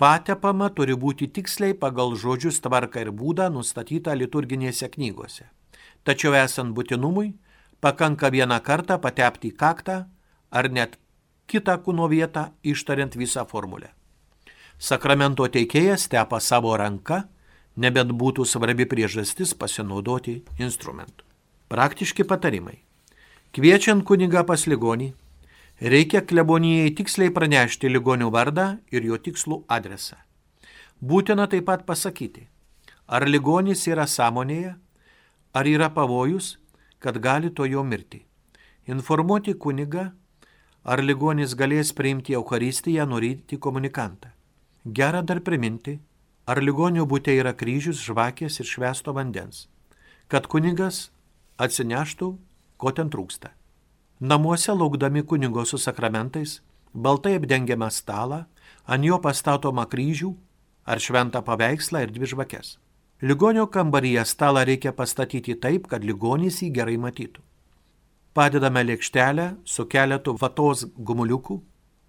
patepama 0.00 0.72
turi 0.74 0.96
būti 0.96 1.28
tiksliai 1.28 1.76
pagal 1.76 2.16
žodžius 2.16 2.60
tvarką 2.64 3.04
ir 3.04 3.12
būdą 3.12 3.52
nustatytą 3.52 4.16
liturginėse 4.16 4.88
knygose. 4.96 5.46
Tačiau 6.04 6.34
esant 6.40 6.74
būtinumui, 6.74 7.34
Pakanka 7.80 8.30
vieną 8.30 8.60
kartą 8.60 8.98
patepti 8.98 9.52
kaktą 9.52 9.96
ar 10.50 10.70
net 10.72 10.96
kitą 11.46 11.76
kūno 11.84 12.08
vietą, 12.08 12.48
ištariant 12.64 13.16
visą 13.20 13.44
formulę. 13.44 13.92
Sakramento 14.78 15.46
teikėjas 15.48 16.08
tepa 16.12 16.40
savo 16.40 16.74
ranką, 16.76 17.22
nebent 17.76 18.12
būtų 18.12 18.44
svarbi 18.44 18.86
priežastis 18.88 19.54
pasinaudoti 19.54 20.42
instrumentu. 20.58 21.24
Praktiški 21.68 22.24
patarimai. 22.24 22.82
Kviečiant 23.56 24.04
kunigą 24.04 24.44
pas 24.46 24.66
ligonį, 24.66 25.12
reikia 25.80 26.20
klebonijai 26.20 26.92
tiksliai 26.98 27.32
pranešti 27.32 27.88
ligonių 27.88 28.28
vardą 28.30 28.68
ir 28.92 29.08
jo 29.08 29.16
tikslų 29.16 29.62
adresą. 29.68 30.20
Būtina 31.00 31.48
taip 31.48 31.66
pat 31.68 31.86
pasakyti, 31.88 32.46
ar 33.08 33.26
ligonis 33.28 33.86
yra 33.88 34.06
sąmonėje, 34.06 34.76
ar 35.56 35.68
yra 35.68 35.88
pavojus 35.92 36.56
kad 36.98 37.18
gali 37.18 37.54
to 37.54 37.64
jo 37.64 37.82
mirti. 37.84 38.24
Informuoti 38.86 39.54
kunigą, 39.54 40.10
ar 40.84 41.02
ligonis 41.02 41.54
galės 41.58 41.92
priimti 41.94 42.34
Eucharistiją, 42.38 43.06
nuryti 43.06 43.58
komunikantą. 43.58 44.32
Gera 44.86 45.20
dar 45.22 45.40
priminti, 45.42 45.96
ar 46.46 46.60
ligonio 46.62 47.08
būtė 47.10 47.32
yra 47.40 47.50
kryžius, 47.58 47.98
žvakės 48.06 48.60
ir 48.62 48.68
švesto 48.70 49.10
vandens, 49.10 49.64
kad 50.30 50.44
kunigas 50.46 51.08
atsineštų, 51.58 52.28
ko 52.78 52.92
ten 52.94 53.08
trūksta. 53.10 53.50
Namuose 54.20 54.70
laukdami 54.70 55.24
kunigo 55.26 55.64
su 55.66 55.80
sakramentais, 55.82 56.60
baltai 56.94 57.34
apdengiamą 57.34 57.88
stalą, 57.90 58.44
ant 58.86 59.04
jo 59.04 59.18
pastatoma 59.18 59.88
kryžių 59.90 60.30
ar 60.86 61.02
šventą 61.02 61.42
paveikslą 61.42 62.04
ir 62.06 62.12
dvi 62.14 62.30
žvakes. 62.30 62.76
Ligonio 63.26 63.66
kambaryje 63.66 64.22
stalą 64.24 64.62
reikia 64.68 64.92
pastatyti 64.92 65.56
taip, 65.58 65.88
kad 65.90 66.06
ligonys 66.06 66.60
jį 66.62 66.70
gerai 66.78 66.94
matytų. 66.94 67.42
Padedame 68.38 68.84
lėkštelę 68.86 69.48
su 69.64 69.88
keletu 69.90 70.36
vatos 70.38 70.86
gumuliukų, 70.94 71.58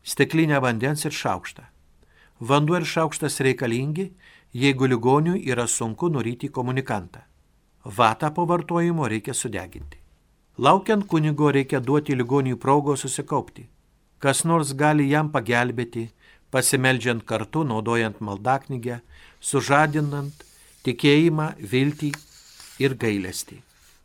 stiklinę 0.03 0.61
vandens 0.61 1.07
ir 1.09 1.17
šaukštą. 1.23 1.65
Vanduo 2.39 2.78
ir 2.78 2.86
šaukštas 2.86 3.39
reikalingi, 3.41 4.12
jeigu 4.54 4.86
ligoniui 4.86 5.41
yra 5.50 5.67
sunku 5.67 6.10
nuryti 6.10 6.50
komunikantą. 6.50 7.23
Vatą 7.86 8.34
po 8.34 8.45
vartojimo 8.45 9.08
reikia 9.08 9.34
sudeginti. 9.34 9.97
Laukiant 10.58 11.08
kunigo 11.08 11.52
reikia 11.52 11.80
duoti 11.80 12.15
ligoniui 12.15 12.58
progos 12.58 13.02
susikaupti. 13.02 13.67
Kas 14.19 14.43
nors 14.45 14.73
gali 14.73 15.10
jam 15.10 15.30
pagelbėti, 15.32 16.10
pasimeldžiant 16.52 17.26
kartu, 17.26 17.63
naudojant 17.63 18.21
maldaknygę, 18.21 19.02
sužadinant 19.39 20.45
tikėjimą, 20.86 21.52
viltį 21.62 22.12
ir 22.82 22.95
gailestį. 22.97 23.62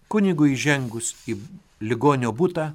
Kunigui 0.09 0.53
įžengus 0.53 1.15
į 1.29 1.39
ligonio 1.81 2.33
būtą, 2.37 2.73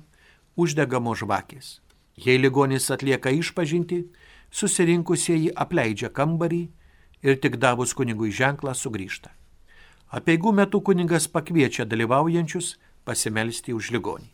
uždegamo 0.57 1.13
žvakės. 1.15 1.79
Jei 2.17 2.39
ligonis 2.41 2.89
atlieka 2.89 3.29
išpažinti, 3.29 4.07
susirinkusieji 4.51 5.51
apleidžia 5.55 6.09
kambarį 6.09 6.61
ir 7.23 7.39
tik 7.41 7.57
davus 7.57 7.93
kunigui 7.93 8.31
ženklą 8.31 8.73
sugrįžta. 8.75 9.33
Apieigų 10.07 10.53
metu 10.55 10.81
kunigas 10.81 11.27
pakviečia 11.27 11.85
dalyvaujančius 11.85 12.77
pasimelsti 13.05 13.73
už 13.75 13.91
ligonį. 13.91 14.29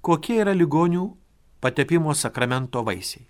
Kokie 0.00 0.40
yra 0.42 0.54
ligonių 0.56 1.04
patepimo 1.60 2.14
sakramento 2.14 2.82
vaisiai? 2.82 3.28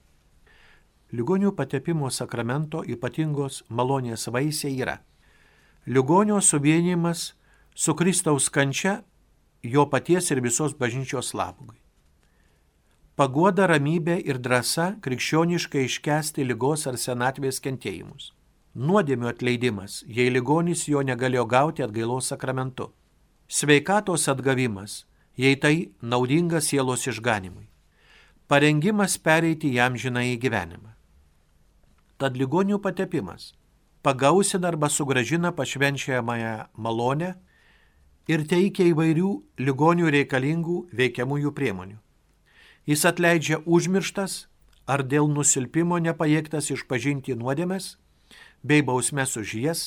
Ligonių 1.12 1.52
patepimo 1.58 2.08
sakramento 2.14 2.84
ypatingos 2.86 3.64
malonės 3.68 4.28
vaisiai 4.30 4.78
yra 4.78 5.00
ligonio 5.86 6.40
suvienimas 6.40 7.34
su 7.74 7.94
Kristaus 7.94 8.48
kančia 8.48 9.02
jo 9.62 9.86
paties 9.90 10.30
ir 10.30 10.40
visos 10.40 10.74
bažnyčios 10.78 11.34
labui. 11.34 11.76
Paguoda 13.20 13.66
ramybė 13.68 14.14
ir 14.24 14.38
drąsa 14.40 14.84
krikščioniškai 15.04 15.80
iškesti 15.84 16.46
lygos 16.46 16.86
ar 16.88 16.96
senatvės 17.02 17.58
kentėjimus. 17.60 18.30
Nuodėmio 18.72 19.28
atleidimas, 19.28 19.98
jei 20.08 20.30
ligonis 20.32 20.86
jo 20.88 21.02
negalėjo 21.04 21.44
gauti 21.50 21.84
atgailos 21.84 22.32
sakramentu. 22.32 22.88
Sveikatos 23.44 24.24
atgavimas, 24.32 25.04
jei 25.36 25.60
tai 25.60 25.74
naudingas 26.00 26.72
sielos 26.72 27.04
išganimui. 27.12 27.68
Parengimas 28.48 29.20
pereiti 29.20 29.74
jam 29.76 30.00
žinai 30.00 30.30
į 30.32 30.40
gyvenimą. 30.48 30.96
Tad 32.16 32.40
ligonių 32.40 32.80
patepimas 32.80 33.52
pagausina 34.00 34.72
arba 34.72 34.88
sugražina 34.88 35.52
pašvenčiamąją 35.52 36.58
malonę 36.72 37.34
ir 38.32 38.48
teikia 38.48 38.94
įvairių 38.94 39.40
ligonių 39.60 40.14
reikalingų 40.22 40.86
veikiamųjų 40.96 41.52
priemonių. 41.52 42.06
Jis 42.88 43.04
atleidžia 43.04 43.60
užmirštas 43.66 44.46
ar 44.90 45.04
dėl 45.06 45.28
nusilpimo 45.30 45.98
nepajėgtas 46.00 46.70
išpažinti 46.74 47.36
nuodėmes 47.36 47.96
bei 48.62 48.82
bausmes 48.82 49.36
už 49.36 49.54
jas, 49.60 49.82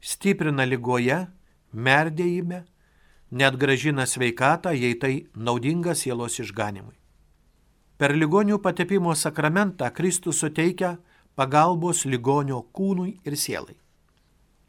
stiprina 0.00 0.64
lygoje, 0.68 1.26
merdėjime, 1.72 2.64
net 3.30 3.56
gražina 3.56 4.06
sveikatą, 4.06 4.72
jei 4.76 4.98
tai 4.98 5.14
naudinga 5.34 5.94
sielos 5.96 6.40
išganimui. 6.42 6.96
Per 7.96 8.16
ligonių 8.16 8.58
patepimo 8.58 9.14
sakramentą 9.14 9.88
Kristus 9.94 10.42
suteikia 10.42 10.96
pagalbos 11.38 12.04
ligonio 12.04 12.60
kūnui 12.74 13.20
ir 13.24 13.36
sielai. 13.38 13.76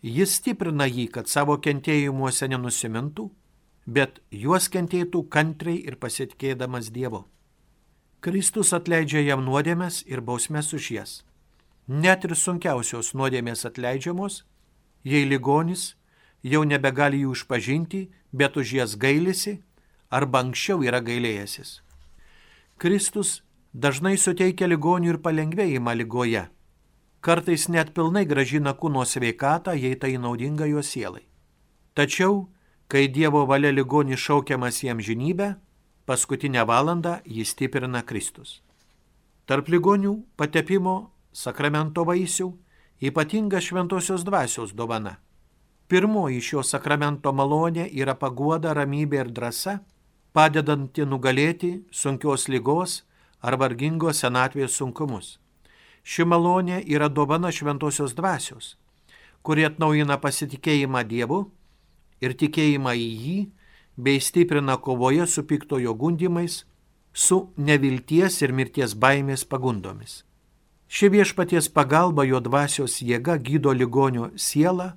Jis 0.03 0.37
stiprina 0.37 0.85
jį, 0.85 1.07
kad 1.15 1.31
savo 1.31 1.55
kentėjimuose 1.63 2.47
nenusimintų, 2.51 3.29
bet 3.87 4.19
juos 4.31 4.67
kentėtų 4.69 5.23
kantriai 5.31 5.79
ir 5.87 5.95
pasitikėdamas 5.99 6.91
Dievu. 6.91 7.23
Kristus 8.23 8.69
atleidžia 8.71 9.19
jam 9.19 9.41
nuodėmės 9.43 10.05
ir 10.07 10.21
bausmės 10.23 10.69
už 10.71 10.85
jas. 10.95 11.11
Net 11.91 12.23
ir 12.23 12.37
sunkiausios 12.39 13.09
nuodėmės 13.19 13.65
atleidžiamos, 13.67 14.45
jei 15.03 15.25
ligonis 15.27 15.97
jau 16.39 16.61
nebegali 16.63 17.19
jų 17.25 17.33
išpažinti, 17.35 18.05
bet 18.31 18.55
už 18.55 18.71
jas 18.77 18.93
gailisi 18.95 19.57
arba 20.07 20.39
anksčiau 20.39 20.85
yra 20.87 21.01
gailėjęsis. 21.03 21.81
Kristus 22.79 23.41
dažnai 23.73 24.15
suteikia 24.15 24.71
ligonių 24.71 25.17
ir 25.17 25.19
palengvėjimą 25.19 25.97
lygoje. 25.99 26.45
Kartais 27.19 27.67
net 27.67 27.91
pilnai 27.91 28.23
gražina 28.23 28.71
kūno 28.71 29.03
sveikatą, 29.03 29.75
jei 29.75 29.99
tai 29.99 30.15
naudinga 30.15 30.63
jo 30.71 30.79
sielai. 30.79 31.25
Tačiau, 31.91 32.47
kai 32.87 33.09
Dievo 33.11 33.43
valia 33.51 33.75
ligonį 33.75 34.15
šaukiamas 34.15 34.79
jam 34.87 35.03
žinybę, 35.03 35.57
paskutinę 36.05 36.65
valandą 36.67 37.19
jį 37.25 37.45
stiprina 37.47 38.03
Kristus. 38.03 38.61
Tarp 39.47 39.69
ligonių 39.71 40.13
patepimo 40.39 40.95
sakramento 41.33 42.05
vaisių 42.07 42.49
ypatinga 43.03 43.59
šventosios 43.61 44.23
dvasios 44.23 44.73
dovana. 44.73 45.17
Pirmoji 45.87 46.39
šio 46.41 46.63
sakramento 46.63 47.33
malonė 47.35 47.89
yra 47.91 48.15
paguoda, 48.15 48.71
ramybė 48.73 49.19
ir 49.25 49.31
drąsa, 49.35 49.79
padedanti 50.33 51.05
nugalėti 51.05 51.73
sunkios 51.91 52.47
lygos 52.47 53.01
ar 53.43 53.57
vargingos 53.59 54.23
senatvės 54.23 54.77
sunkumus. 54.79 55.37
Ši 56.03 56.25
malonė 56.27 56.79
yra 56.87 57.09
dovana 57.09 57.51
šventosios 57.51 58.15
dvasios, 58.15 58.77
kuri 59.43 59.67
atnaujina 59.67 60.17
pasitikėjimą 60.23 61.03
Dievu 61.07 61.43
ir 62.23 62.35
tikėjimą 62.39 62.95
į 62.95 63.09
jį, 63.25 63.37
bei 63.95 64.19
stiprina 64.19 64.77
kovoje 64.77 65.27
su 65.27 65.43
piktojo 65.47 65.93
gundimais, 65.93 66.65
su 67.13 67.49
nevilties 67.57 68.41
ir 68.41 68.53
mirties 68.53 68.95
baimės 68.97 69.45
pagundomis. 69.45 70.23
Ši 70.87 71.09
viešpaties 71.09 71.69
pagalba 71.73 72.25
jo 72.25 72.39
dvasios 72.39 72.99
jėga 73.01 73.37
gydo 73.41 73.73
ligonio 73.73 74.29
sielą, 74.37 74.93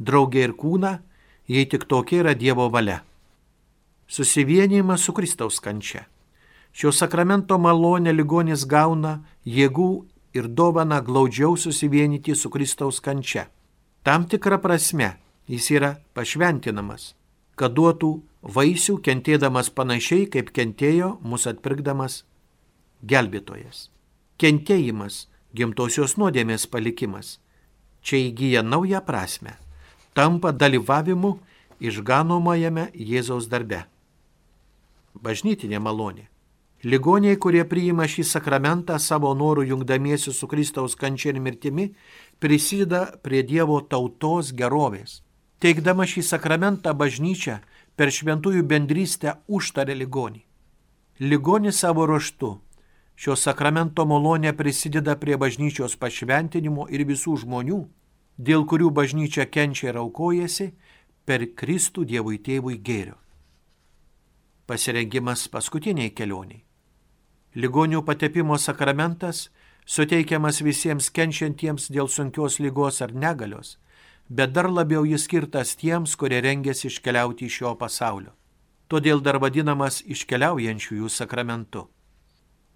draugė 0.00 0.44
ir 0.48 0.54
kūną, 0.56 0.98
jei 1.48 1.66
tik 1.68 1.84
tokia 1.88 2.22
yra 2.22 2.34
Dievo 2.34 2.68
valia. 2.72 3.02
Susivienijimas 4.08 5.04
su 5.04 5.12
Kristaus 5.12 5.60
kančia. 5.60 6.06
Šio 6.72 6.92
sakramento 6.92 7.58
malonė 7.58 8.12
ligonis 8.12 8.64
gauna 8.66 9.18
jėgų 9.46 9.90
ir 10.34 10.48
dovana 10.48 11.00
glaudžiau 11.00 11.56
susivienyti 11.56 12.34
su 12.34 12.50
Kristaus 12.50 13.00
kančia. 13.00 13.46
Tam 14.02 14.26
tikra 14.28 14.58
prasme 14.60 15.14
jis 15.48 15.70
yra 15.70 15.94
pašventinamas, 16.14 17.14
kad 17.56 17.74
duotų 17.76 18.12
vaisių 18.44 18.98
kentėdamas 19.04 19.70
panašiai, 19.70 20.26
kaip 20.28 20.52
kentėjo 20.54 21.18
mūsų 21.24 21.54
atpirkdamas 21.54 22.22
gelbėtojas. 23.04 23.88
Kentėjimas, 24.40 25.28
gimtosios 25.54 26.16
nuodėmės 26.18 26.66
palikimas, 26.66 27.38
čia 28.02 28.20
įgyja 28.28 28.64
naują 28.66 29.00
prasme, 29.06 29.56
tampa 30.12 30.52
dalyvavimu 30.52 31.38
išganomajame 31.80 32.90
Jėzaus 32.94 33.48
darbe. 33.50 33.84
Bažnytinė 35.14 35.78
malonė. 35.78 36.28
Ligoniai, 36.84 37.38
kurie 37.40 37.62
priima 37.64 38.04
šį 38.04 38.26
sakramentą 38.28 38.98
savo 39.00 39.30
norų 39.32 39.62
jungdamiesi 39.70 40.34
su 40.36 40.48
Kristaus 40.50 40.92
kančia 41.00 41.30
ir 41.32 41.38
mirtimi, 41.40 41.94
prisideda 42.42 43.06
prie 43.24 43.40
Dievo 43.40 43.78
tautos 43.80 44.52
gerovės. 44.52 45.22
Teikdama 45.64 46.04
šį 46.04 46.20
sakramentą 46.28 46.92
bažnyčia 46.92 47.62
per 47.96 48.10
šventųjų 48.12 48.66
bendrystę 48.68 49.38
užtarė 49.48 49.94
ligonį. 49.96 50.42
Ligonis 51.24 51.78
savo 51.80 52.04
ruoštu 52.10 52.50
šio 53.16 53.36
sakramento 53.38 54.04
malonė 54.04 54.52
prisideda 54.58 55.14
prie 55.16 55.38
bažnyčios 55.40 55.94
pašventinimo 55.96 56.84
ir 56.92 57.06
visų 57.08 57.38
žmonių, 57.44 57.78
dėl 58.36 58.66
kurių 58.68 58.90
bažnyčia 58.90 59.46
kenčia 59.46 59.88
ir 59.92 60.00
aukojasi 60.02 60.66
per 61.24 61.46
Kristų 61.56 62.04
Dievui 62.12 62.42
tėvui 62.44 62.76
gėrio. 62.84 63.16
Pasirengimas 64.66 65.46
paskutiniai 65.48 66.10
kelioniai. 66.10 66.60
Ligonių 67.54 68.02
patepimo 68.04 68.58
sakramentas 68.58 69.48
suteikiamas 69.86 70.60
visiems 70.60 71.08
kenčiantiems 71.08 71.88
dėl 71.88 72.12
sunkios 72.12 72.58
lygos 72.60 73.00
ar 73.00 73.14
negalios, 73.14 73.78
bet 74.28 74.52
dar 74.52 74.70
labiau 74.70 75.04
jis 75.04 75.24
skirtas 75.24 75.74
tiems, 75.76 76.16
kurie 76.16 76.40
rengiasi 76.40 76.88
iškeliauti 76.88 77.46
iš 77.46 77.58
šio 77.60 77.74
pasaulio. 77.78 78.32
Todėl 78.88 79.20
dar 79.24 79.38
vadinamas 79.40 80.02
iškeliaujančiųjų 80.04 81.08
sakramentu. 81.08 81.88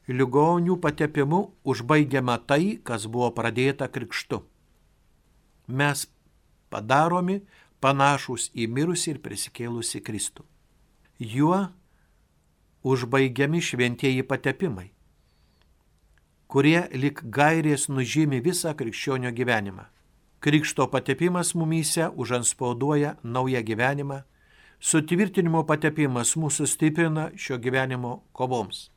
Ligonių 0.09 0.79
patepimu 0.81 1.41
užbaigiama 1.69 2.39
tai, 2.49 2.79
kas 2.83 3.05
buvo 3.07 3.29
pradėta 3.37 3.89
krikštu. 3.93 4.41
Mes 5.69 6.07
padaromi 6.73 7.43
panašus 7.81 8.49
į 8.57 8.69
mirusį 8.73 9.11
ir 9.15 9.19
prisikėlusi 9.25 10.01
Kristų. 10.01 10.47
Juo 11.19 11.67
užbaigiami 12.89 13.61
šventieji 13.61 14.25
patepimai, 14.25 14.89
kurie 16.49 16.87
lik 16.95 17.21
gairės 17.29 17.89
nužymi 17.93 18.41
visą 18.41 18.73
krikščionio 18.79 19.35
gyvenimą. 19.37 19.85
Krikšto 20.41 20.87
patepimas 20.91 21.55
mumyse 21.55 22.09
užanspauduoja 22.15 23.17
naują 23.23 23.63
gyvenimą, 23.63 24.21
sutvirtinimo 24.79 25.65
patepimas 25.67 26.37
mūsų 26.39 26.67
stiprina 26.71 27.31
šio 27.35 27.59
gyvenimo 27.59 28.21
kovoms. 28.33 28.89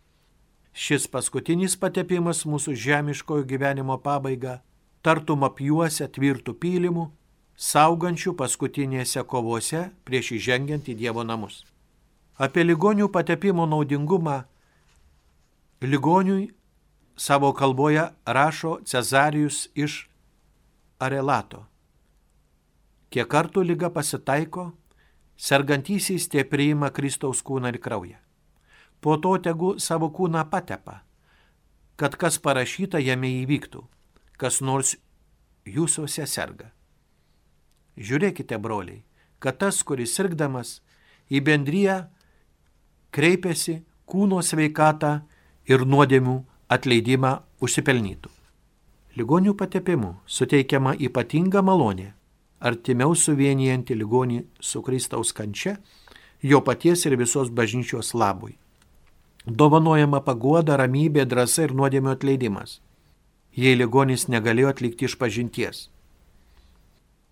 Šis 0.74 1.08
paskutinis 1.10 1.74
patepimas 1.76 2.46
mūsų 2.46 2.76
žemiškojo 2.78 3.48
gyvenimo 3.50 3.98
pabaiga 3.98 4.62
tartum 5.02 5.44
apjuosia 5.44 6.08
tvirtų 6.08 6.54
pylimų, 6.62 7.10
saugančių 7.58 8.36
paskutinėse 8.38 9.24
kovose 9.26 9.90
prieš 10.06 10.36
įžengiant 10.38 10.88
į 10.94 10.96
Dievo 11.02 11.26
namus. 11.26 11.66
Apie 12.38 12.64
ligonių 12.64 13.10
patepimo 13.12 13.66
naudingumą 13.66 14.44
ligoniui 15.82 16.52
savo 17.18 17.52
kalboje 17.54 18.08
rašo 18.26 18.80
Cezarijus 18.86 19.68
iš 19.76 20.08
Arelato. 21.02 21.66
Kiek 23.12 23.28
kartų 23.28 23.64
lyga 23.66 23.90
pasitaiko, 23.92 24.72
sergantysiais 25.36 26.28
tie 26.30 26.44
priima 26.46 26.92
Kristaus 26.94 27.42
kūną 27.42 27.74
ir 27.74 27.80
kraują. 27.82 28.20
Po 29.02 29.18
to 29.18 29.34
tegu 29.42 29.74
savo 29.82 30.12
kūną 30.14 30.44
patepa, 30.52 31.02
kad 31.98 32.16
kas 32.22 32.38
parašyta 32.38 33.02
jame 33.02 33.32
įvyktų, 33.42 33.82
kas 34.38 34.62
nors 34.62 34.94
jūsuose 35.66 36.28
serga. 36.30 36.70
Žiūrėkite, 37.98 38.58
broliai, 38.62 39.02
kad 39.42 39.58
tas, 39.58 39.82
kuris 39.84 40.14
sirgdamas 40.16 40.80
į 41.34 41.42
bendryją 41.50 41.98
kreipiasi 43.12 43.82
kūno 44.06 44.44
sveikatą 44.46 45.16
ir 45.66 45.86
nuodėmių 45.86 46.38
atleidimą 46.72 47.34
užsipelnytų. 47.62 48.41
Ligonių 49.20 49.54
patepimu 49.60 50.14
suteikiama 50.26 50.94
ypatinga 50.96 51.62
malonė, 51.66 52.14
artimiau 52.60 53.16
suvienijanti 53.16 53.98
ligonį 53.98 54.44
su 54.60 54.82
Kristaus 54.86 55.34
kančia, 55.36 55.76
jo 56.42 56.62
paties 56.62 57.06
ir 57.06 57.18
visos 57.20 57.50
bažnyčios 57.50 58.14
labui. 58.14 58.56
Dovanojama 59.46 60.22
paguoda, 60.24 60.78
ramybė, 60.78 61.26
drąsa 61.26 61.66
ir 61.68 61.76
nuodėmio 61.76 62.14
atleidimas, 62.14 62.80
jei 63.58 63.76
ligonis 63.76 64.28
negalėjo 64.30 64.72
atlikti 64.72 65.10
iš 65.10 65.18
pažinties. 65.18 65.90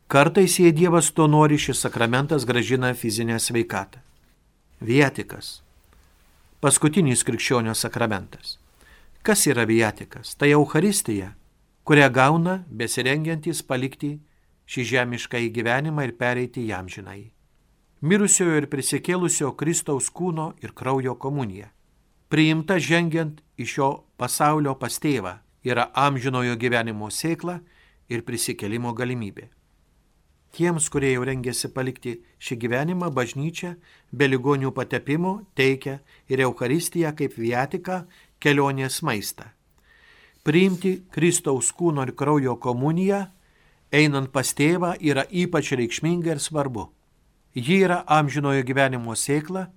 Kartais, 0.09 0.57
jei 0.59 0.73
Dievas 0.73 1.13
to 1.13 1.29
nori, 1.29 1.57
šis 1.61 1.85
sakramentas 1.85 2.45
gražina 2.49 2.95
fizinę 2.97 3.37
sveikatą. 3.39 4.01
Vietikas 4.81 5.59
paskutinis 6.59 7.23
krikščionio 7.23 7.73
sakramentas. 7.75 8.57
Kas 9.23 9.45
yra 9.47 9.65
viatikas? 9.67 10.33
Tai 10.39 10.49
Euharistija, 10.51 11.33
kurią 11.89 12.09
gauna 12.13 12.51
besirengiantys 12.69 13.63
palikti 13.65 14.11
šį 14.69 14.83
žemišką 14.91 15.39
gyvenimą 15.55 16.03
ir 16.05 16.11
pereiti 16.19 16.67
jam 16.67 16.85
žinai. 16.85 17.31
Mirusiojo 18.05 18.59
ir 18.61 18.67
prisikėlusio 18.69 19.55
Kristaus 19.57 20.11
kūno 20.13 20.51
ir 20.61 20.75
kraujo 20.77 21.15
komunija. 21.17 21.71
Priimta 22.29 22.77
žengiant 22.77 23.41
iš 23.57 23.73
šio 23.73 23.89
pasaulio 24.21 24.75
pas 24.77 25.01
tėvą 25.01 25.33
yra 25.65 25.89
amžinojo 26.05 26.61
gyvenimo 26.61 27.09
sėkla 27.09 27.57
ir 28.13 28.21
prisikelimo 28.21 28.93
galimybė. 28.93 29.49
Tiems, 30.53 30.93
kurie 30.93 31.15
jau 31.15 31.25
rengėsi 31.25 31.73
palikti 31.73 32.19
šį 32.37 32.63
gyvenimą, 32.67 33.09
bažnyčia 33.09 33.79
be 34.13 34.29
ligonių 34.29 34.77
patepimo 34.77 35.39
teikia 35.57 36.03
ir 36.29 36.45
Euharistiją 36.45 37.17
kaip 37.17 37.33
viatiką 37.33 38.03
kelionės 38.37 39.01
maistą. 39.01 39.55
Priimti 40.43 40.93
Kristaus 41.11 41.73
kūno 41.75 42.05
ir 42.07 42.13
kraujo 42.15 42.55
komuniją, 42.63 43.25
einant 43.91 44.31
pas 44.31 44.53
tėvą, 44.55 44.95
yra 45.01 45.25
ypač 45.29 45.73
reikšminga 45.75 46.35
ir 46.35 46.41
svarbu. 46.43 46.87
Ji 47.55 47.81
yra 47.83 48.03
amžinojo 48.07 48.63
gyvenimo 48.63 49.15
sėkla 49.17 49.67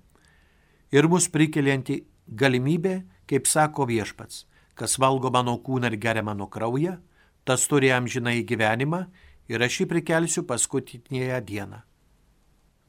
ir 0.93 1.09
mus 1.09 1.27
prikelianti 1.33 2.03
galimybė, 2.27 3.01
kaip 3.27 3.47
sako 3.49 3.87
viešpats, 3.89 4.45
kas 4.77 4.99
valgo 5.01 5.31
mano 5.33 5.57
kūną 5.59 5.91
ir 5.91 5.97
geria 5.97 6.23
mano 6.23 6.47
kraują, 6.47 6.99
tas 7.43 7.67
turi 7.67 7.91
amžinai 7.91 8.43
gyvenimą 8.47 9.05
ir 9.51 9.63
aš 9.65 9.81
jį 9.81 9.89
prikelsiu 9.89 10.45
paskutinėje 10.47 11.41
dieną. 11.49 11.81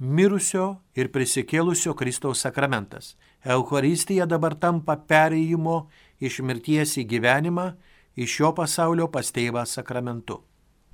Mirusio 0.04 0.82
ir 0.98 1.08
prisikėlusio 1.14 1.94
Kristaus 1.94 2.42
sakramentas. 2.42 3.14
Eucharistija 3.44 4.26
dabar 4.26 4.56
tampa 4.58 4.96
perėjimo 4.98 5.86
iš 6.20 6.40
mirties 6.42 6.96
į 7.00 7.06
gyvenimą, 7.10 7.72
iš 8.16 8.36
šio 8.38 8.52
pasaulio 8.54 9.08
pas 9.10 9.32
tėvą 9.34 9.64
sakramentu. 9.66 10.42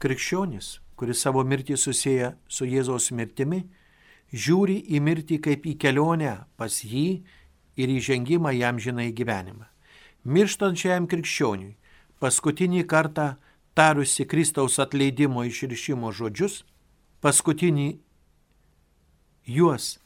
Krikščionis, 0.00 0.78
kuris 0.96 1.20
savo 1.20 1.44
mirtį 1.44 1.76
susiję 1.76 2.34
su 2.48 2.68
Jėzaus 2.68 3.10
mirtimi, 3.12 3.64
žiūri 4.32 4.78
į 4.96 5.00
mirtį 5.04 5.40
kaip 5.44 5.66
į 5.66 5.76
kelionę 5.80 6.36
pas 6.56 6.80
jį 6.84 7.22
ir 7.76 7.92
įžengimą 7.98 8.54
jam 8.56 8.80
žinai 8.80 9.10
gyvenimą. 9.12 9.66
Mirštančiajam 10.24 11.08
krikščioniui 11.08 11.76
paskutinį 12.20 12.84
kartą 12.84 13.34
tarusi 13.74 14.26
Kristaus 14.28 14.78
atleidimo 14.82 15.44
išrišimo 15.48 16.12
žodžius, 16.12 16.62
paskutinį 17.24 17.88
juos 19.48 19.96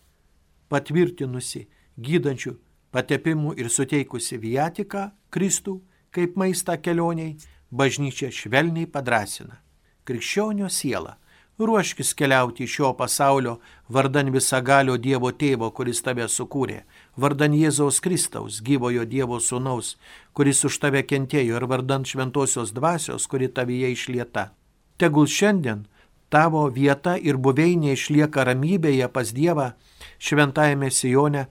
patvirtinusi 0.71 1.67
gydančių 1.99 2.55
patepimų 2.95 3.57
ir 3.59 3.71
suteikusi 3.71 4.39
viatiką 4.39 5.09
Kristų 5.35 5.81
kaip 6.15 6.39
maistą 6.39 6.79
kelioniai, 6.79 7.35
bažnyčia 7.75 8.31
švelniai 8.31 8.87
padrasina. 8.87 9.59
Krikščionio 10.07 10.71
siela 10.71 11.17
ruoškis 11.59 12.15
keliauti 12.15 12.65
iš 12.65 12.73
šio 12.75 12.93
pasaulio 12.99 13.59
vardan 13.89 14.31
visagalio 14.35 14.97
Dievo 14.99 15.31
tėvo, 15.31 15.71
kuris 15.71 16.03
tave 16.03 16.27
sukūrė, 16.29 16.83
vardan 17.17 17.55
Jėzaus 17.55 18.01
Kristaus, 18.03 18.61
gyvojo 18.61 19.05
Dievo 19.07 19.39
sūnaus, 19.39 19.95
kuris 20.35 20.65
už 20.65 20.79
tave 20.83 21.05
kentėjo 21.07 21.61
ir 21.61 21.67
vardan 21.71 22.05
šventosios 22.05 22.75
dvasios, 22.75 23.27
kuri 23.27 23.49
tavyje 23.49 23.93
išlieta. 23.95 24.51
Tegul 24.99 25.31
šiandien 25.31 25.87
tavo 26.31 26.67
vieta 26.71 27.15
ir 27.19 27.39
buveinė 27.39 27.95
išlieka 27.95 28.45
ramybėje 28.51 29.09
pas 29.15 29.31
Dievą 29.31 29.73
šventajame 30.19 30.91
Sijone, 30.91 31.47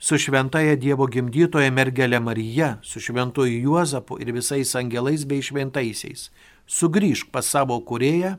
su 0.00 0.16
šventaja 0.18 0.78
Dievo 0.80 1.06
gimdytoja 1.06 1.70
mergelė 1.70 2.18
Marija, 2.24 2.78
su 2.82 3.00
šventuoju 3.04 3.60
Juozapu 3.66 4.16
ir 4.20 4.32
visais 4.32 4.72
angelais 4.74 5.26
bei 5.28 5.44
šventaisiais. 5.44 6.30
Sugryžk 6.66 7.28
pas 7.30 7.44
savo 7.44 7.76
kurėją, 7.84 8.38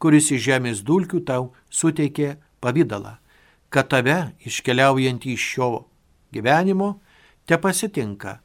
kuris 0.00 0.30
iš 0.32 0.46
žemės 0.48 0.80
dulkių 0.80 1.20
tau 1.28 1.50
suteikė 1.68 2.38
pavydalą, 2.64 3.18
kad 3.68 3.92
tave 3.92 4.32
iškeliaujant 4.48 5.28
iš 5.28 5.50
šio 5.52 5.70
gyvenimo 6.32 6.94
te 7.44 7.60
pasitinka 7.60 8.38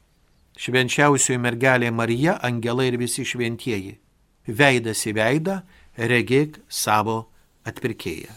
švenčiausioji 0.60 1.40
mergelė 1.40 1.88
Marija, 1.90 2.36
angelai 2.44 2.90
ir 2.90 3.00
visi 3.00 3.24
šventieji. 3.24 3.96
Veidas 4.44 5.06
į 5.08 5.14
veidą 5.16 5.60
regėk 5.96 6.60
savo 6.68 7.30
atpirkėją. 7.64 8.34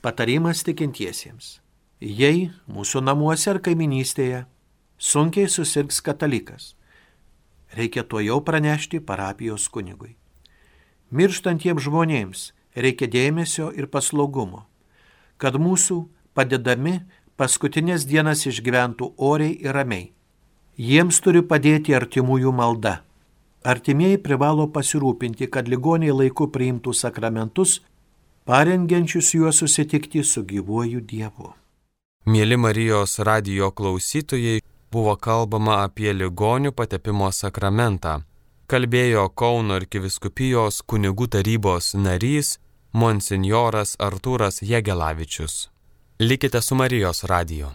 Patarimas 0.00 0.62
tikintiesiems. 0.64 1.58
Jei 1.98 2.52
mūsų 2.70 3.02
namuose 3.02 3.50
ar 3.50 3.58
kaiminystėje 3.58 4.44
sunkiai 4.98 5.48
susirgs 5.50 5.98
katalikas, 5.98 6.76
reikia 7.74 8.04
to 8.06 8.22
jau 8.22 8.38
pranešti 8.38 9.00
parapijos 9.02 9.66
kunigui. 9.66 10.14
Mirštantiems 11.10 11.82
žmonėms 11.82 12.44
reikia 12.78 13.10
dėmesio 13.10 13.72
ir 13.74 13.90
paslaugumo, 13.90 14.68
kad 15.42 15.58
mūsų 15.58 16.04
padedami 16.38 17.00
paskutinės 17.34 18.06
dienas 18.06 18.46
išgyventų 18.46 19.14
oriai 19.18 19.58
ir 19.58 19.74
ramiai. 19.74 20.12
Jiems 20.78 21.18
turi 21.18 21.42
padėti 21.42 21.98
artimųjų 21.98 22.54
malda. 22.54 23.00
Artimieji 23.66 24.22
privalo 24.22 24.68
pasirūpinti, 24.70 25.50
kad 25.50 25.66
ligoniai 25.66 26.14
laiku 26.14 26.46
priimtų 26.46 26.94
sakramentus, 26.94 27.80
parengiančius 28.46 29.34
juos 29.34 29.58
susitikti 29.58 30.22
su 30.22 30.46
gyvuoju 30.46 31.02
Dievu. 31.02 31.57
Mėly 32.28 32.58
Marijos 32.60 33.18
radio 33.24 33.70
klausytojai, 33.72 34.58
buvo 34.92 35.14
kalbama 35.16 35.78
apie 35.86 36.12
ligonių 36.12 36.74
patepimo 36.76 37.30
sakramentą 37.32 38.18
kalbėjo 38.68 39.22
Kauno 39.32 39.78
arkiviskupijos 39.80 40.82
kunigų 40.92 41.30
tarybos 41.32 41.94
narys 41.96 42.58
monsinjoras 42.92 43.96
Artūras 43.96 44.60
Jegelavičius. 44.60 45.70
Likite 46.20 46.60
su 46.60 46.76
Marijos 46.76 47.24
radiju. 47.24 47.72